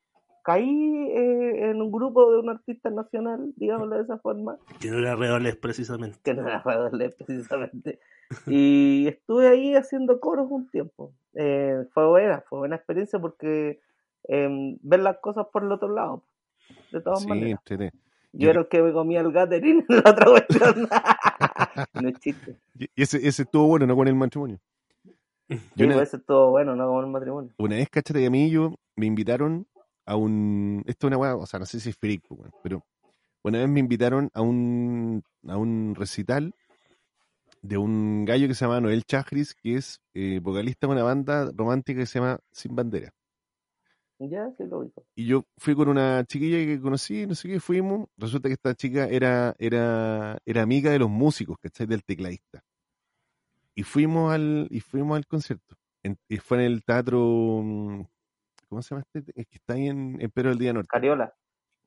Caí 0.50 1.08
eh, 1.12 1.70
en 1.70 1.80
un 1.80 1.92
grupo 1.92 2.32
de 2.32 2.40
un 2.40 2.50
artista 2.50 2.90
nacional, 2.90 3.54
digámoslo 3.56 3.98
de 3.98 4.02
esa 4.02 4.18
forma, 4.18 4.58
Que 4.80 4.90
no 4.90 4.98
era 4.98 5.16
Reoles 5.16 5.56
precisamente. 5.58 6.18
que 6.24 6.34
no 6.34 6.42
era 6.48 6.60
Radolé 6.64 7.10
precisamente. 7.12 8.00
Y 8.48 9.08
estuve 9.08 9.48
ahí 9.48 9.76
haciendo 9.76 10.20
coros 10.20 10.48
un 10.50 10.68
tiempo. 10.72 11.14
Eh, 11.36 11.86
fue 11.94 12.08
buena, 12.08 12.44
fue 12.50 12.58
buena 12.60 12.78
experiencia 12.78 13.20
porque 13.20 13.80
eh, 14.28 14.78
ver 14.82 15.00
las 15.02 15.18
cosas 15.20 15.46
por 15.54 15.64
el 15.64 15.72
otro 15.72 15.90
lado, 15.94 16.24
de 16.92 17.00
todas 17.02 17.22
Sí, 17.22 17.30
maneras. 17.30 17.60
Yo 17.70 17.78
Yo- 18.34 18.50
era 18.50 18.62
el 18.62 18.68
que 18.70 18.82
me 18.82 18.92
comía 18.92 19.22
el 19.22 19.32
gathering 19.32 19.86
en 19.88 19.96
la 20.04 20.10
otra 20.12 20.26
cuestión. 20.32 20.90
no 21.94 22.10
es 22.10 22.20
chiste. 22.20 22.58
Y 22.96 23.04
ese, 23.04 23.18
ese 23.28 23.44
estuvo 23.44 23.68
bueno, 23.68 23.86
no 23.86 23.96
con 23.96 24.08
el 24.08 24.16
matrimonio. 24.16 24.60
Sí, 25.48 25.60
Yo 25.76 25.86
una, 25.86 25.96
pues, 25.96 26.10
eso 26.10 26.18
estuvo 26.18 26.50
bueno, 26.52 26.76
no 26.76 26.88
como 26.88 27.02
el 27.02 27.08
matrimonio. 27.08 27.52
una 27.60 27.76
vez, 27.76 27.90
cachate, 27.90 28.26
a 28.26 28.30
mí 28.32 28.50
yo 28.50 28.74
me 28.96 29.06
invitaron 29.06 29.68
a 30.10 30.15
un. 30.15 30.84
Esto 30.88 31.08
es 31.08 31.10
una 31.10 31.17
weá, 31.17 31.36
o 31.36 31.45
sea, 31.45 31.60
no 31.60 31.65
sé 31.65 31.80
si 31.80 31.89
es 31.89 31.98
freak, 31.98 32.24
pues, 32.28 32.52
pero 32.63 32.84
una 33.43 33.60
vez 33.60 33.69
me 33.69 33.80
invitaron 33.80 34.30
a 34.34 34.41
un, 34.41 35.24
a 35.48 35.58
un 35.58 35.95
recital 35.95 36.54
de 37.62 37.78
un 37.78 38.26
gallo 38.26 38.48
que 38.48 38.54
se 38.56 38.65
llama 38.65 38.82
Noel 38.82 39.04
Chagris, 39.06 39.54
que 39.54 39.76
es 39.76 40.02
eh, 40.13 40.39
vocalista 40.41 40.88
de 40.88 40.93
una 40.93 41.04
banda 41.04 41.52
romántica 41.56 42.00
que 42.02 42.06
se 42.06 42.19
llama 42.19 42.39
Sin 42.52 42.76
Bandera. 42.76 43.12
Ya, 44.22 44.50
sí 44.58 44.63
lo 44.65 44.84
hizo. 44.84 45.02
Y 45.15 45.28
yo 45.28 45.45
fui 45.58 45.76
con 45.76 45.88
una 45.88 46.26
chiquilla 46.26 46.58
que 46.58 46.82
conocí, 46.82 47.26
no 47.26 47.36
sé 47.36 47.48
qué, 47.48 47.60
fuimos. 47.62 48.10
Resulta 48.17 48.50
que 48.50 48.54
esta 48.56 48.76
chica 48.76 49.08
era, 49.08 49.56
era, 49.60 50.38
era 50.45 50.62
amiga 50.62 50.91
de 50.91 51.00
los 51.00 51.10
músicos, 51.10 51.58
¿cachai? 51.62 51.88
Del 51.88 52.04
tecladista. 52.04 52.62
Y 53.76 53.84
fuimos 53.84 54.34
al, 54.34 54.67
y 54.72 54.82
fuimos 54.82 55.15
al 55.15 55.26
concierto. 55.26 55.78
En- 56.04 56.17
y 56.28 56.38
fue 56.38 56.58
en 56.58 56.63
el 56.65 56.84
teatro, 56.84 57.62
mm, 57.63 58.02
¿cómo 58.70 58.82
se 58.82 58.96
llama 58.96 59.04
este? 59.14 59.32
Es 59.36 59.48
que 59.48 59.58
está 59.58 59.74
ahí 59.74 59.88
en, 59.88 60.18
en 60.22 60.32
Pedro 60.32 60.50
del 60.50 60.60
Día 60.60 60.74
Norte. 60.74 60.88
Cariola, 60.90 61.34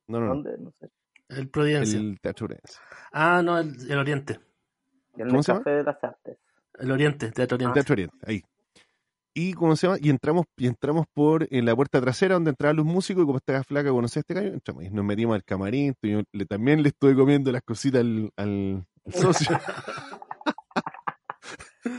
No, 0.07 0.19
no, 0.19 0.27
no. 0.27 0.33
¿dónde? 0.35 0.57
No 0.59 0.71
sé. 0.79 0.89
El 1.29 1.49
Providencia. 1.49 1.99
El 1.99 2.19
Teatro 2.21 2.45
Orense. 2.45 2.77
Ah, 3.11 3.41
no, 3.43 3.57
el, 3.57 3.73
el 3.89 3.97
Oriente. 3.97 4.39
En 5.17 5.27
¿Cómo 5.27 5.39
el 5.39 5.43
se 5.43 5.51
llama? 5.51 5.63
Café 5.63 5.75
de 5.77 5.83
las 5.83 6.03
Artes. 6.03 6.37
El 6.79 6.91
Oriente, 6.91 7.31
Teatro 7.31 7.55
Oriente. 7.55 7.73
Teatro 7.75 7.93
Oriente, 7.93 8.17
ahí. 8.25 8.41
Y 9.35 9.53
cómo 9.53 9.75
se 9.75 9.87
llama, 9.87 9.97
y 9.99 10.11
entramos, 10.11 10.45
y 10.57 10.67
entramos 10.67 11.07
por 11.11 11.47
en 11.49 11.65
la 11.65 11.75
puerta 11.75 11.99
trasera 11.99 12.35
donde 12.35 12.51
entraban 12.51 12.75
los 12.75 12.85
músicos, 12.85 13.23
y 13.23 13.25
como 13.25 13.37
estaba 13.37 13.63
flaca, 13.63 13.89
conocí 13.89 14.19
a 14.19 14.21
este 14.21 14.35
gallo, 14.35 14.53
entramos 14.53 14.83
y 14.83 14.91
nos 14.91 15.03
metimos 15.03 15.33
al 15.33 15.43
camarín, 15.43 15.95
y 16.03 16.11
yo 16.11 16.21
le, 16.31 16.45
también 16.45 16.83
le 16.83 16.89
estuve 16.89 17.15
comiendo 17.15 17.51
las 17.51 17.63
cositas 17.63 18.01
al, 18.01 18.29
al- 18.37 18.85
al 19.05 19.13
socio. 19.13 19.57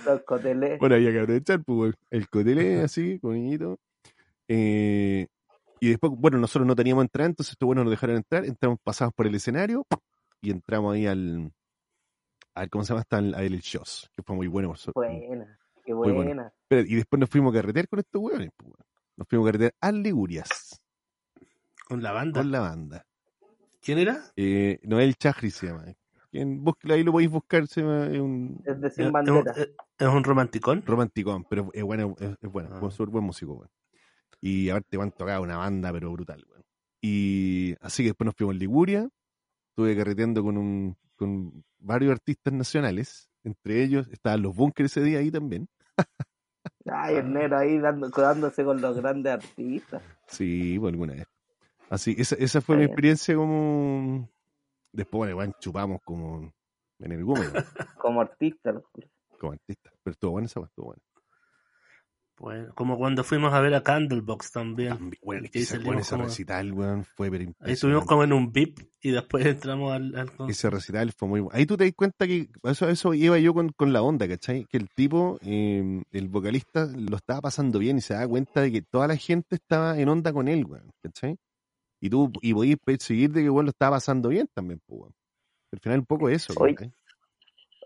Los 0.07 0.23
coteles. 0.23 0.79
Bueno, 0.79 0.94
había 0.94 1.12
que 1.12 1.20
aprovechar, 1.20 1.62
pues, 1.64 1.94
el 2.11 2.29
cotelé 2.29 2.83
así, 2.83 3.18
con 3.18 3.35
niñito. 3.35 3.79
Eh, 4.48 5.26
y 5.80 5.88
después, 5.90 6.12
bueno, 6.16 6.38
nosotros 6.38 6.66
no 6.66 6.74
teníamos 6.76 7.02
entrada, 7.04 7.28
entonces 7.28 7.52
estos 7.52 7.66
buenos 7.66 7.85
nos 7.85 7.90
dejaron 7.92 8.16
entrar, 8.16 8.44
entramos, 8.44 8.78
pasamos 8.83 9.14
por 9.14 9.26
el 9.26 9.35
escenario 9.35 9.87
y 10.40 10.50
entramos 10.50 10.94
ahí 10.94 11.07
al, 11.07 11.52
al 12.54 12.70
¿cómo 12.70 12.85
se 12.85 12.88
llama? 12.90 13.00
Hasta 13.00 13.18
el, 13.18 13.35
al 13.35 13.44
el 13.44 13.61
shows, 13.61 14.11
que 14.14 14.22
fue 14.22 14.37
muy 14.37 14.46
bueno. 14.46 14.68
por 14.68 14.78
suerte. 14.78 15.00
Buena, 15.26 15.59
qué 15.85 15.94
Muy 15.94 16.12
buena. 16.12 16.24
bueno. 16.35 16.52
Pero, 16.68 16.83
y 16.88 16.94
después 16.94 17.20
nos 17.20 17.28
fuimos 17.30 17.52
a 17.52 17.59
carretear 17.59 17.88
con 17.88 17.98
estos 17.98 18.20
hueones, 18.22 18.50
pues. 18.57 18.72
Nos 19.16 19.28
fuimos 19.28 19.46
a 19.46 19.52
carretear 19.52 19.74
a 19.80 19.92
Ligurias, 19.92 20.80
Con 21.88 22.02
la 22.02 22.12
banda. 22.12 22.40
con 22.40 22.50
la 22.50 22.61
banda. 22.61 23.07
¿Quién 23.83 23.98
era? 23.98 24.22
Eh, 24.37 24.80
Noel 24.85 25.14
Chagri 25.16 25.50
se 25.50 25.66
llama. 25.66 25.85
Quien 26.30 26.64
busque- 26.64 26.90
ahí 26.92 27.04
lo 27.04 27.12
podéis 27.12 27.30
buscar, 27.30 27.66
se 27.68 27.83
llama, 27.83 28.07
es 28.07 28.18
un 28.20 28.61
Es 28.64 28.80
de 28.80 28.88
¿Es, 28.88 28.94
sin 28.94 29.02
es 29.02 29.07
un- 29.09 29.12
bandera. 29.12 29.52
es- 29.52 29.70
es 29.98 30.09
un 30.09 30.24
romanticón? 30.24 30.83
romanticón, 30.87 31.44
pero 31.44 31.68
es 31.72 31.83
bueno, 31.85 32.16
es, 32.18 32.30
es 32.40 32.50
bueno, 32.50 32.70
Ah. 32.72 32.78
buen, 32.80 32.90
súper 32.90 33.11
buen 33.12 33.24
músico, 33.24 33.52
weón. 33.52 33.70
Y 34.46 34.68
aparte 34.68 34.98
van 34.98 35.11
tocaba 35.11 35.40
una 35.40 35.57
banda, 35.57 35.90
pero 35.90 36.12
brutal, 36.12 36.44
weón. 36.50 36.62
Y 37.00 37.74
así 37.80 38.02
que 38.02 38.11
después 38.11 38.26
nos 38.26 38.35
fuimos 38.37 38.54
a 38.54 38.59
Liguria, 38.59 39.09
estuve 39.70 39.96
carreteando 39.96 40.42
con 40.42 40.59
un, 40.59 40.98
con 41.16 41.64
varios 41.78 42.12
artistas 42.12 42.52
nacionales, 42.52 43.30
entre 43.42 43.83
ellos 43.83 44.07
estaban 44.12 44.42
los 44.42 44.54
bunkers 44.54 44.90
ese 44.94 45.02
día 45.02 45.20
ahí 45.20 45.30
también. 45.30 45.66
Ay, 46.85 47.16
el 47.16 47.33
negro 47.33 47.57
ahí 47.57 47.78
dando, 47.78 48.11
dándose 48.11 48.62
con 48.64 48.83
los 48.83 48.98
grandes 48.98 49.33
artistas. 49.33 50.02
Sí, 50.28 50.78
por 50.78 50.90
alguna 50.90 51.14
vez. 51.14 51.26
Así, 51.88 52.14
esa, 52.18 52.37
esa 52.37 52.61
fue 52.61 52.76
mi 52.76 52.85
experiencia 52.85 53.35
como 53.35 54.28
después, 54.92 55.18
bueno, 55.20 55.30
igual 55.30 55.54
chupamos 55.59 56.02
como 56.04 56.52
en 56.98 57.12
el 57.12 57.24
weón, 57.24 57.46
Como 57.98 58.20
artistas. 58.20 58.76
como 59.40 59.52
artista. 59.52 59.90
Pero 60.02 60.12
estuvo 60.12 60.33
buena 60.33 60.46
esa, 60.46 60.61
estuvo 60.61 60.87
buena. 60.88 61.02
Bueno, 62.37 62.75
como 62.75 62.99
cuando 62.99 63.23
fuimos 63.23 63.55
a 63.55 63.61
ver 63.61 63.75
a 63.75 63.83
Candlebox 63.83 64.51
también. 64.51 64.88
También, 64.90 65.20
bueno, 65.23 65.49
Que 65.53 65.61
ese, 65.61 65.79
bueno, 65.79 66.01
ese 66.01 66.11
como- 66.11 66.25
recital, 66.25 66.73
weón, 66.73 67.05
fue 67.05 67.31
pero 67.31 67.53
Ahí 67.61 67.73
estuvimos 67.75 68.05
como 68.07 68.25
en 68.25 68.33
un 68.33 68.53
VIP 68.53 68.81
y 69.03 69.11
después 69.12 69.47
entramos 69.77 69.92
al, 69.92 70.14
al. 70.16 70.31
Ese 70.49 70.68
recital 70.68 71.12
fue 71.12 71.29
muy 71.29 71.40
bueno. 71.40 71.57
Ahí 71.57 71.64
tú 71.64 71.77
te 71.77 71.85
das 71.85 71.92
cuenta 71.94 72.27
que 72.27 72.49
eso, 72.64 72.88
eso 72.88 73.14
iba 73.14 73.38
yo 73.38 73.55
con, 73.55 73.68
con 73.70 73.92
la 73.92 74.03
onda, 74.03 74.27
¿cachai? 74.27 74.64
Que 74.66 74.79
el 74.79 74.88
tipo, 74.90 75.38
eh, 75.42 76.03
el 76.11 76.29
vocalista, 76.29 76.87
lo 76.87 77.16
estaba 77.16 77.40
pasando 77.40 77.79
bien 77.79 77.99
y 77.99 78.01
se 78.01 78.14
daba 78.14 78.27
cuenta 78.27 78.62
de 78.62 78.73
que 78.73 78.83
toda 78.83 79.07
la 79.07 79.16
gente 79.16 79.55
estaba 79.55 79.97
en 79.99 80.09
onda 80.09 80.33
con 80.33 80.49
él, 80.49 80.64
weón, 80.66 80.90
¿cachai? 81.03 81.37
Y 82.03 82.11
tú, 82.11 82.33
y 82.42 82.53
podías 82.53 82.79
seguir 82.99 83.31
de 83.33 83.42
que 83.44 83.51
weón 83.51 83.66
lo 83.66 83.70
estaba 83.70 83.97
pasando 83.97 84.29
bien 84.29 84.49
también, 84.53 84.81
pues, 84.87 85.01
weón. 85.03 85.12
Al 85.73 85.81
final 85.81 85.99
un 86.01 86.07
poco 86.07 86.29
eso, 86.29 86.53
¿cachai? 86.55 86.92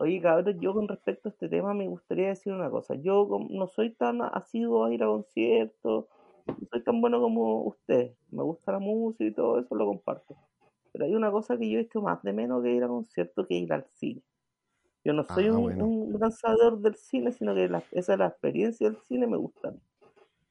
Oye, 0.00 0.20
cabrón, 0.20 0.60
yo 0.60 0.72
con 0.74 0.86
respecto 0.88 1.28
a 1.28 1.32
este 1.32 1.48
tema 1.48 1.74
me 1.74 1.88
gustaría 1.88 2.28
decir 2.28 2.52
una 2.52 2.70
cosa. 2.70 2.94
Yo 2.94 3.28
no 3.50 3.66
soy 3.66 3.90
tan 3.94 4.22
asiduo 4.22 4.84
a 4.84 4.94
ir 4.94 5.02
a 5.02 5.06
conciertos, 5.06 6.06
no 6.46 6.68
soy 6.70 6.82
tan 6.84 7.00
bueno 7.00 7.20
como 7.20 7.62
usted. 7.64 8.14
Me 8.30 8.42
gusta 8.44 8.72
la 8.72 8.78
música 8.78 9.24
y 9.24 9.32
todo 9.34 9.58
eso, 9.58 9.74
lo 9.74 9.86
comparto. 9.86 10.36
Pero 10.92 11.04
hay 11.04 11.14
una 11.14 11.30
cosa 11.32 11.58
que 11.58 11.68
yo 11.70 11.78
he 11.78 11.82
hecho 11.82 12.00
más 12.02 12.22
de 12.22 12.32
menos 12.32 12.62
que 12.62 12.72
ir 12.72 12.84
a 12.84 12.88
conciertos 12.88 13.46
que 13.46 13.54
ir 13.56 13.72
al 13.72 13.86
cine. 13.94 14.22
Yo 15.04 15.12
no 15.14 15.24
soy 15.24 15.48
Ah, 15.48 15.50
un, 15.50 15.58
bueno. 15.58 15.82
un 15.82 16.12
gran 16.14 16.32
sabedor 16.32 16.80
del 16.80 16.96
cine, 16.96 17.32
sino 17.32 17.54
que 17.54 17.68
la- 17.68 17.84
esa 17.92 18.14
es 18.14 18.18
la 18.20 18.28
experiencia 18.28 18.90
del 18.90 18.98
cine, 19.02 19.26
me 19.26 19.36
gusta. 19.38 19.74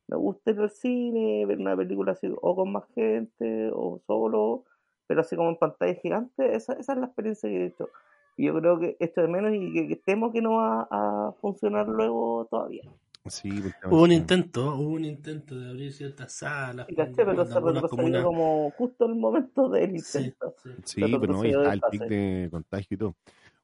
Me 0.08 0.18
gusta 0.18 0.52
ir 0.52 0.60
al 0.60 0.70
cine, 0.70 1.46
ver 1.46 1.60
una 1.60 1.76
película 1.76 2.14
así, 2.14 2.28
o 2.42 2.56
con 2.56 2.72
más 2.72 2.86
gente, 2.96 3.70
o 3.74 4.00
solo, 4.08 4.64
pero 5.08 5.22
así 5.22 5.36
como 5.36 5.50
en 5.50 5.58
pantalla 5.58 5.94
gigante, 5.96 6.56
esa, 6.56 6.74
esa 6.74 6.94
es 6.94 7.00
la 7.00 7.08
experiencia 7.08 7.50
que 7.50 7.58
he 7.64 7.66
hecho. 7.68 7.90
Yo 8.38 8.54
creo 8.60 8.80
que 8.80 8.96
esto 9.00 9.22
de 9.22 9.28
menos 9.28 9.54
y 9.54 9.74
que, 9.74 9.88
que 9.88 9.96
temo 9.98 10.32
que 10.32 10.42
no 10.42 10.58
va 10.58 10.88
a 10.92 11.32
funcionar 11.42 11.88
luego 11.88 12.48
todavía. 12.50 12.84
Sí, 13.28 13.50
Hubo 13.90 14.04
un 14.04 14.12
sí. 14.12 14.16
intento, 14.16 14.76
hubo 14.76 14.92
un 14.92 15.04
intento 15.06 15.60
de 15.60 15.70
abrir 15.70 15.92
ciertas 15.92 16.32
salas. 16.32 16.88
Y 16.90 16.96
caché, 16.96 17.26
pero 17.26 17.46
se 17.46 17.60
retrocedió 17.60 17.90
comunas- 17.90 18.24
como 18.24 18.72
justo 18.72 19.06
el 19.06 19.16
momento 19.16 19.70
del 19.70 19.98
Sí, 19.98 19.98
intento. 19.98 20.56
sí. 20.64 20.70
Sí, 20.86 21.02
Pero 21.02 21.20
pero 21.20 21.34
no, 21.34 21.46
y 21.46 21.50
retrocedió 21.50 21.72
está 21.72 21.74
el 21.74 21.82
pic 21.92 22.02
de 22.10 22.48
contagio 22.52 22.88
y 22.96 22.98
todo. 22.98 23.16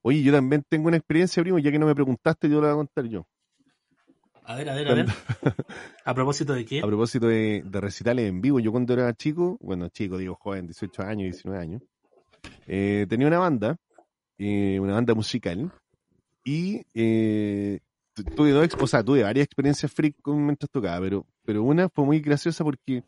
Oye, 0.02 0.22
yo 0.22 0.34
también 0.34 0.64
tengo 0.68 0.88
una 0.90 0.98
experiencia, 0.98 1.42
primo, 1.44 1.60
ya 1.60 1.72
que 1.72 1.80
no 1.80 1.86
me 1.86 1.96
preguntaste, 1.96 2.50
yo 2.50 2.56
la 2.60 2.68
voy 2.68 2.74
a 2.74 2.76
contar 2.76 3.06
yo. 3.06 3.26
A 4.46 4.56
ver, 4.56 4.70
a 4.70 4.74
ver, 4.76 4.88
a 4.90 4.94
ver. 4.96 5.06
¿A 6.06 6.14
propósito 6.14 6.54
de 6.54 6.66
qué? 6.66 6.82
A 6.82 6.88
propósito 6.88 7.28
de, 7.28 7.64
de 7.66 7.80
recitales 7.82 8.28
en 8.28 8.42
vivo, 8.42 8.60
yo 8.60 8.72
cuando 8.72 8.94
era 8.94 9.14
chico, 9.14 9.58
bueno, 9.62 9.88
chico, 9.88 10.18
digo 10.18 10.36
joven, 10.36 10.68
18 10.68 11.02
años, 11.04 11.24
19 11.24 11.64
años, 11.64 11.82
eh, 12.68 13.06
tenía 13.08 13.28
una 13.28 13.40
banda, 13.40 13.78
eh, 14.38 14.80
una 14.80 14.94
banda 14.94 15.14
musical, 15.14 15.72
y 16.44 16.82
eh, 16.94 17.80
tu- 18.14 18.24
tuve 18.24 18.52
dos, 18.52 18.68
o 18.80 18.88
sea, 18.88 19.04
tuve 19.04 19.24
varias 19.24 19.46
experiencias 19.46 19.92
freak 19.92 20.16
con- 20.22 20.44
mientras 20.46 20.70
tocaba, 20.70 21.00
pero, 21.00 21.26
pero 21.46 21.64
una 21.64 21.90
fue 21.90 22.06
muy 22.06 22.20
graciosa 22.20 22.64
porque 22.64 23.04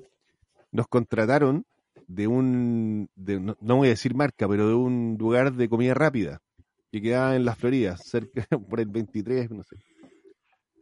nos 0.71 0.87
contrataron 0.87 1.65
de 2.07 2.27
un, 2.27 3.09
de, 3.15 3.39
no, 3.39 3.57
no 3.59 3.75
voy 3.77 3.87
a 3.87 3.91
decir 3.91 4.13
marca, 4.15 4.47
pero 4.47 4.67
de 4.67 4.73
un 4.75 5.15
lugar 5.19 5.53
de 5.53 5.67
comida 5.69 5.93
rápida, 5.93 6.39
que 6.91 7.01
quedaba 7.01 7.35
en 7.35 7.45
la 7.45 7.55
Florida, 7.55 7.97
cerca, 7.97 8.45
por 8.69 8.79
el 8.79 8.87
23, 8.87 9.49
no 9.51 9.63
sé. 9.63 9.77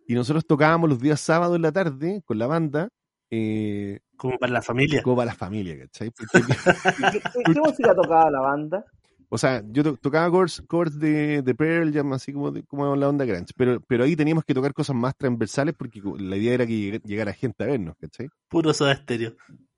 Y 0.07 0.15
nosotros 0.15 0.45
tocábamos 0.45 0.89
los 0.89 0.99
días 0.99 1.21
sábados 1.21 1.55
en 1.55 1.61
la 1.61 1.71
tarde 1.71 2.21
con 2.25 2.37
la 2.37 2.45
banda, 2.47 2.89
eh, 3.31 3.99
Como 4.17 4.37
para 4.37 4.51
la 4.53 4.61
familia. 4.61 5.01
como 5.01 5.15
para 5.15 5.27
la 5.31 5.35
familia, 5.35 5.79
¿cachai? 5.79 6.11
Porque- 6.11 6.39
¿Y 6.39 6.41
¿Qué, 7.11 7.19
qué- 7.21 7.53
qué 7.53 7.59
música 7.61 7.95
tocaba 7.95 8.29
la 8.29 8.41
banda? 8.41 8.85
O 9.33 9.37
sea, 9.39 9.63
yo 9.71 9.83
to- 9.83 9.97
tocaba 9.97 10.29
covers, 10.29 10.61
covers 10.67 10.99
de, 10.99 11.41
de 11.41 11.55
Pearl 11.55 11.91
Jam, 11.91 12.13
así 12.13 12.31
como, 12.31 12.51
de- 12.51 12.61
como 12.63 12.95
la 12.95 13.09
onda 13.09 13.25
grunge, 13.25 13.51
pero, 13.57 13.81
pero 13.81 14.03
ahí 14.03 14.15
teníamos 14.15 14.43
que 14.45 14.53
tocar 14.53 14.73
cosas 14.73 14.95
más 14.95 15.15
transversales 15.17 15.73
porque 15.75 16.01
la 16.19 16.37
idea 16.37 16.53
era 16.53 16.67
que 16.67 16.73
lleg- 16.73 17.03
llegara 17.03 17.33
gente 17.33 17.63
a 17.63 17.67
vernos, 17.67 17.95
¿cachai? 17.99 18.29
Puro 18.47 18.71
soda 18.73 18.91
estéreo. 18.93 19.35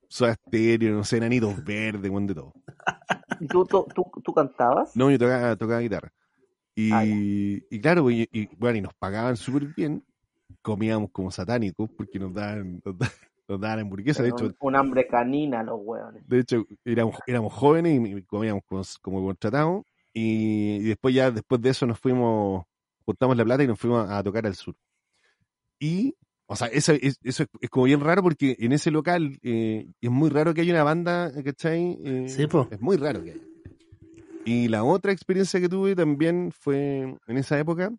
Soda 0.08 0.34
Stereo, 0.34 0.94
no 0.94 1.04
sé, 1.04 1.16
enanitos 1.16 1.64
verdes, 1.64 2.10
buen 2.10 2.26
de 2.26 2.34
todo. 2.34 2.52
¿Y 3.40 3.46
tú, 3.48 3.64
tú, 3.64 3.86
tú, 3.94 4.04
tú 4.22 4.32
cantabas? 4.34 4.94
No, 4.94 5.10
yo 5.10 5.18
tocaba, 5.18 5.56
tocaba 5.56 5.80
guitarra. 5.80 6.12
Y, 6.74 6.92
Ah, 6.92 7.66
y 7.70 7.80
claro, 7.80 8.10
y, 8.10 8.28
y, 8.30 8.46
bueno, 8.56 8.78
y 8.78 8.82
nos 8.82 8.94
pagaban 8.94 9.36
súper 9.36 9.68
bien, 9.74 10.04
comíamos 10.62 11.10
como 11.10 11.30
satánicos 11.30 11.88
porque 11.96 12.18
nos 12.18 12.34
daban, 12.34 12.80
nos 12.84 12.98
daban, 12.98 13.14
nos 13.48 13.60
daban 13.60 13.80
hamburguesas, 13.80 14.22
de 14.22 14.30
hecho, 14.30 14.46
un, 14.46 14.56
un 14.60 14.76
hambre 14.76 15.06
canina 15.06 15.62
los 15.62 15.78
hueones. 15.82 16.26
De 16.26 16.40
hecho, 16.40 16.64
éramos, 16.84 17.16
éramos 17.26 17.52
jóvenes 17.52 18.00
y 18.08 18.22
comíamos 18.22 18.62
como, 18.64 18.82
como 19.02 19.24
contratados. 19.24 19.84
Y, 20.12 20.76
y 20.76 20.82
después 20.82 21.14
ya, 21.14 21.30
después 21.30 21.60
de 21.60 21.70
eso 21.70 21.86
nos 21.86 21.98
fuimos, 21.98 22.64
juntamos 23.04 23.36
la 23.36 23.44
plata 23.44 23.62
y 23.62 23.66
nos 23.66 23.78
fuimos 23.78 24.08
a, 24.08 24.18
a 24.18 24.22
tocar 24.22 24.46
al 24.46 24.54
sur. 24.54 24.74
Y, 25.78 26.14
o 26.46 26.56
sea, 26.56 26.68
eso, 26.68 26.92
es, 26.92 27.18
eso 27.22 27.42
es, 27.42 27.48
es 27.60 27.70
como 27.70 27.84
bien 27.84 28.00
raro 28.00 28.22
porque 28.22 28.56
en 28.58 28.72
ese 28.72 28.90
local 28.90 29.38
eh, 29.42 29.86
es 30.00 30.10
muy 30.10 30.30
raro 30.30 30.54
que 30.54 30.62
haya 30.62 30.72
una 30.72 30.84
banda, 30.84 31.30
¿cachai? 31.44 31.98
Eh, 32.02 32.28
Sí, 32.28 32.46
po. 32.46 32.66
Es 32.70 32.80
muy 32.80 32.96
raro 32.96 33.22
que 33.22 33.32
haya. 33.32 33.42
Y 34.46 34.68
la 34.68 34.84
otra 34.84 35.12
experiencia 35.12 35.60
que 35.60 35.68
tuve 35.68 35.94
también 35.96 36.52
fue 36.52 37.16
en 37.26 37.36
esa 37.36 37.58
época, 37.58 37.92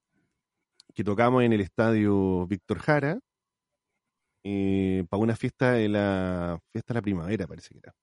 que 0.96 1.04
tocamos 1.04 1.44
en 1.44 1.54
el 1.54 1.62
estadio 1.62 2.48
Víctor 2.48 2.80
Jara, 2.80 3.20
eh, 4.50 5.06
para 5.10 5.22
una 5.22 5.36
fiesta 5.36 5.74
de 5.74 5.90
la 5.90 6.58
fiesta 6.72 6.94
de 6.94 6.98
la 7.00 7.02
primavera, 7.02 7.48
parece 7.48 7.74
que 7.74 7.80
era. 7.80 7.94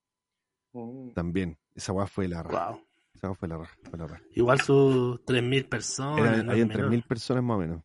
Mm. 0.74 1.12
También. 1.14 1.56
Esa 1.74 1.92
weá 1.92 2.06
fue 2.06 2.28
la 2.28 2.42
raja. 2.42 2.72
Wow. 2.72 2.82
Esa 3.14 3.28
weá 3.28 3.34
fue 3.36 3.48
la 3.48 3.56
raja. 3.56 3.76
Fue 3.88 3.98
la 3.98 4.06
raja. 4.06 4.22
Igual 4.32 4.60
sus 4.60 5.20
3.000 5.24 5.68
personas. 5.68 6.18
Eran, 6.18 6.46
no 6.46 6.52
habían 6.52 6.70
es 6.70 6.76
menor. 6.76 6.90
3.000 6.92 7.06
personas 7.06 7.44
más 7.44 7.54
o 7.56 7.60
menos. 7.60 7.82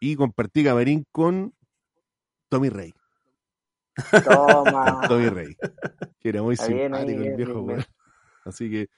Y 0.00 0.14
compartí 0.16 0.62
camarín 0.62 1.06
con 1.10 1.54
Tommy 2.50 2.68
Rey. 2.68 2.92
Toma. 4.24 5.06
Tommy 5.08 5.28
Rey. 5.28 5.56
Que 6.20 6.28
era 6.28 6.42
muy 6.42 6.56
ahí, 6.58 6.66
simpático 6.66 7.22
el 7.22 7.36
viejo, 7.36 7.66
bien. 7.66 7.84
Así 8.44 8.70
que 8.70 8.88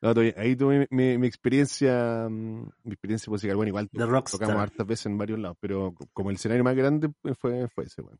no, 0.00 0.12
ahí 0.36 0.54
tuve 0.54 0.86
mi, 0.90 1.18
mi 1.18 1.26
experiencia, 1.26 2.28
mm, 2.28 2.68
mi 2.84 2.92
experiencia 2.92 3.30
musical. 3.30 3.56
Bueno, 3.56 3.68
igual 3.70 3.88
tocamos 3.88 4.56
hartas 4.56 4.86
veces 4.86 5.06
en 5.06 5.16
varios 5.18 5.38
lados, 5.38 5.56
pero 5.60 5.92
co- 5.94 6.06
como 6.12 6.30
el 6.30 6.36
escenario 6.36 6.62
más 6.62 6.76
grande 6.76 7.08
pues, 7.22 7.36
fue, 7.38 7.68
fue 7.68 7.84
ese, 7.84 8.02
weón. 8.02 8.18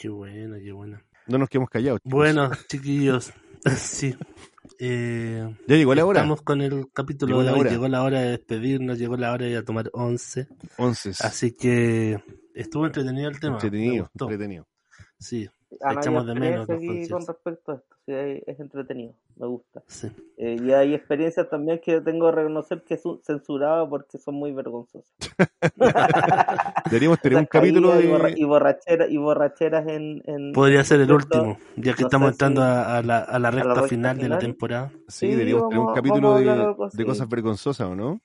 Qué 0.00 0.08
bueno, 0.08 0.56
qué 0.62 0.72
bueno. 0.72 1.00
No 1.26 1.38
nos 1.38 1.48
quedamos 1.48 1.70
callados. 1.70 2.00
chicos. 2.00 2.12
Bueno, 2.12 2.50
chiquillos. 2.68 3.32
sí. 3.76 4.14
Eh, 4.78 5.56
Ya 5.66 5.76
llegó 5.76 5.94
la 5.94 6.06
hora. 6.06 6.20
Estamos 6.20 6.42
con 6.42 6.60
el 6.60 6.86
capítulo 6.92 7.30
Llegó 7.32 7.40
de 7.40 7.46
la 7.46 7.52
hoy. 7.54 7.60
hora. 7.60 7.70
Llegó 7.70 7.88
la 7.88 8.02
hora 8.02 8.20
de 8.20 8.30
despedirnos, 8.30 8.98
llegó 8.98 9.16
la 9.16 9.32
hora 9.32 9.44
de 9.46 9.50
ir 9.52 9.56
a 9.58 9.64
tomar 9.64 9.90
once. 9.92 10.46
11. 10.76 11.10
Así 11.20 11.52
que 11.52 12.22
estuvo 12.54 12.86
entretenido 12.86 13.28
el 13.28 13.40
tema. 13.40 13.54
Entretenido, 13.54 14.10
entretenido. 14.18 14.68
Sí, 15.18 15.48
Echamos 15.80 16.26
de 16.26 16.34
menos 16.34 16.66
con 16.66 17.26
respecto 17.26 17.72
a 17.72 17.74
esto. 17.76 17.96
Sí, 18.06 18.12
es 18.46 18.60
entretenido. 18.60 19.14
Me 19.36 19.46
gusta. 19.46 19.82
sí. 19.86 20.08
Eh, 20.36 20.56
y 20.62 20.72
hay 20.72 20.94
experiencias 20.94 21.48
también 21.50 21.80
que 21.80 22.00
tengo 22.00 22.26
que 22.30 22.36
reconocer 22.36 22.82
que 22.84 22.96
son 22.96 23.20
censuradas 23.24 23.88
porque 23.88 24.18
son 24.18 24.36
muy 24.36 24.52
vergonzosas. 24.52 25.12
Deberíamos 26.90 27.20
tener 27.20 27.38
un 27.38 27.46
capítulo 27.46 28.00
y, 28.00 28.06
borra- 28.06 28.30
de. 28.30 28.40
y 28.40 28.44
borracheras 28.44 29.10
y 29.10 29.16
borracheras 29.16 29.86
en, 29.88 30.22
en 30.26 30.52
Podría 30.52 30.84
ser 30.84 31.00
el 31.00 31.12
último, 31.12 31.58
ya 31.76 31.94
que 31.94 32.02
No 32.02 32.08
estamos 32.08 32.32
entrando 32.32 32.60
si- 32.62 32.66
a, 32.66 32.96
a 32.98 33.02
la, 33.02 33.18
a 33.18 33.38
la 33.38 33.50
recta 33.50 33.82
final 33.84 34.16
de 34.16 34.28
la 34.28 34.38
temporada. 34.38 34.90
Sí, 35.08 35.26
Sí, 35.26 35.30
deberíamos 35.30 35.68
tener 35.68 35.80
un 35.80 35.94
capítulo 35.94 36.34
de, 36.34 36.50
algo 36.50 36.88
de 36.92 37.04
cosas 37.04 37.28
vergonzosas, 37.28 37.88
¿o 37.88 37.94
no? 37.94 38.20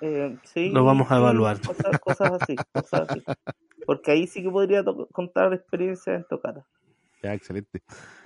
Eh, 0.00 0.36
sí, 0.44 0.70
Lo 0.70 0.84
vamos 0.84 1.10
a 1.10 1.16
evaluar. 1.16 1.60
Cosas, 1.60 1.98
cosas 2.00 2.42
así, 2.42 2.56
cosas 2.72 3.10
así. 3.10 3.24
Porque 3.88 4.10
ahí 4.10 4.26
sí 4.26 4.42
que 4.42 4.50
podría 4.50 4.84
contar 5.12 5.50
experiencias 5.54 6.14
en 6.14 6.24
tocata. 6.28 6.62
Ya, 7.22 7.32
excelente. 7.32 7.80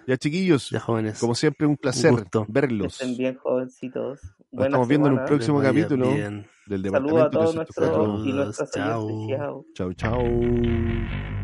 Ya, 0.09 0.16
chiquillos, 0.16 0.70
Ya 0.70 0.81
jóvenes. 0.81 1.20
como 1.20 1.37
siempre, 1.37 1.68
un 1.68 1.77
placer 1.77 2.12
verlos. 2.48 3.01
estén 3.01 3.16
bien 3.16 3.37
jovencitos. 3.37 4.20
Nos 4.51 4.66
estamos 4.66 4.88
viendo 4.88 5.07
en 5.07 5.20
un 5.20 5.25
próximo 5.25 5.62
capítulo 5.62 6.14
bien. 6.14 6.48
del 6.66 6.83
Saludos 6.83 7.12
a 7.12 7.31
departamento 7.31 7.38
todos 7.38 7.51
de 7.51 7.57
nuestros 7.59 8.27
y 8.27 8.33
nuestras 8.33 8.70
chao. 8.72 9.29
Chao. 9.29 9.66
Chau, 9.72 9.92
chau. 9.94 11.41